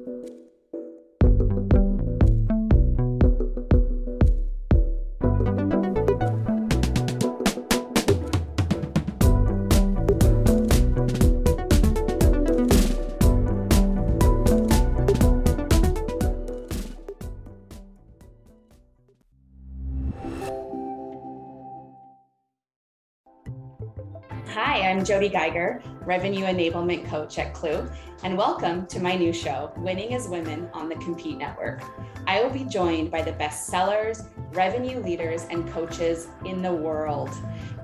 I'm 25.02 25.06
Jody 25.06 25.30
Geiger, 25.30 25.82
Revenue 26.02 26.46
Enablement 26.46 27.10
Coach 27.10 27.40
at 27.40 27.56
Klue, 27.56 27.92
and 28.24 28.38
welcome 28.38 28.86
to 28.86 29.00
my 29.00 29.16
new 29.16 29.34
show, 29.34 29.74
Winning 29.78 30.14
as 30.14 30.28
Women 30.28 30.70
on 30.74 30.90
the 30.90 30.96
Compete 30.98 31.40
Network. 31.40 31.82
I 32.28 32.40
will 32.40 32.52
be 32.52 32.66
joined 32.66 33.10
by 33.10 33.24
the 33.24 33.32
best 33.32 33.66
sellers, 33.66 34.22
revenue 34.52 35.00
leaders, 35.00 35.48
and 35.50 35.68
coaches 35.72 36.28
in 36.46 36.62
the 36.62 36.72
world. 36.72 37.32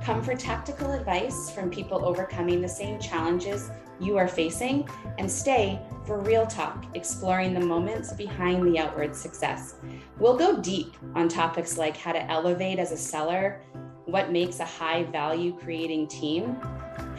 Come 0.04 0.22
for 0.22 0.36
tactical 0.36 0.92
advice 0.92 1.50
from 1.50 1.72
people 1.72 2.06
overcoming 2.06 2.62
the 2.62 2.70
same 2.70 3.00
challenges 3.00 3.72
you 4.00 4.16
are 4.18 4.28
facing, 4.28 4.88
and 5.18 5.32
stay 5.32 5.82
for 6.06 6.20
real 6.20 6.46
talk, 6.46 6.86
exploring 6.94 7.56
the 7.56 7.66
moments 7.66 8.14
behind 8.14 8.64
the 8.64 8.78
outward 8.78 9.16
success. 9.16 9.74
We'll 10.20 10.38
go 10.38 10.62
deep 10.62 10.96
on 11.16 11.30
topics 11.30 11.80
like 11.80 11.98
how 11.98 12.12
to 12.12 12.24
elevate 12.30 12.78
as 12.78 12.92
a 12.92 12.98
seller, 12.98 13.64
what 14.06 14.32
makes 14.32 14.60
a 14.60 14.66
high 14.66 15.04
value 15.06 15.58
creating 15.58 16.08
team, 16.08 16.58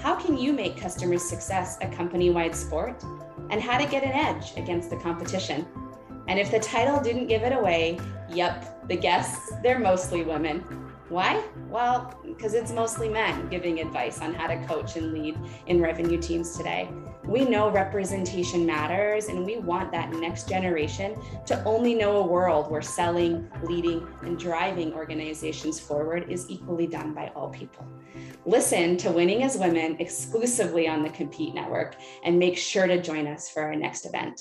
how 0.03 0.15
can 0.15 0.37
you 0.37 0.53
make 0.53 0.77
customer 0.77 1.19
success 1.19 1.79
a 1.81 1.89
company 1.89 2.31
wide 2.31 2.55
sport, 2.55 3.03
and 3.51 3.61
how 3.61 3.79
to 3.79 3.87
get 3.87 4.03
an 4.03 4.13
edge 4.13 4.57
against 4.57 4.91
the 4.91 4.97
competition. 4.97 5.67
And 6.29 6.39
if 6.39 6.51
the 6.51 6.61
title 6.61 7.01
didn't 7.01 7.27
give 7.27 7.43
it 7.43 7.53
away, 7.53 7.99
yep, 8.29 8.87
the 8.89 8.97
guests, 8.97 9.53
they're 9.63 9.79
mostly 9.79 10.23
women. 10.23 10.88
Why? 11.09 11.43
Well, 11.71 12.21
because 12.23 12.53
it's 12.53 12.71
mostly 12.71 13.09
men 13.09 13.49
giving 13.49 13.81
advice 13.81 14.21
on 14.21 14.35
how 14.35 14.47
to 14.47 14.63
coach 14.67 14.97
and 14.97 15.13
lead 15.13 15.39
in 15.67 15.81
revenue 15.81 16.21
teams 16.21 16.55
today. 16.55 16.91
We 17.25 17.45
know 17.45 17.71
representation 17.71 18.67
matters, 18.67 19.29
and 19.29 19.45
we 19.45 19.59
want 19.59 19.91
that 19.93 20.13
next 20.13 20.49
generation 20.49 21.19
to 21.47 21.63
only 21.65 21.95
know 21.95 22.17
a 22.17 22.27
world 22.27 22.71
where 22.71 22.83
selling, 22.83 23.51
leading, 23.63 24.07
and 24.23 24.39
driving 24.39 24.93
organizations 24.93 25.81
forward 25.81 26.31
is 26.31 26.49
equally 26.51 26.87
done 26.87 27.15
by 27.15 27.33
all 27.35 27.49
people. 27.49 27.87
Listen 28.45 28.97
to 28.99 29.11
Winning 29.11 29.43
as 29.43 29.57
Women 29.57 29.97
exclusively 30.01 30.89
on 30.89 31.03
the 31.03 31.11
Compete 31.11 31.55
Network 31.55 31.97
and 32.25 32.39
make 32.39 32.57
sure 32.57 32.87
to 32.87 33.01
join 33.01 33.27
us 33.27 33.49
for 33.51 33.63
our 33.63 33.77
next 33.77 34.05
event. 34.05 34.41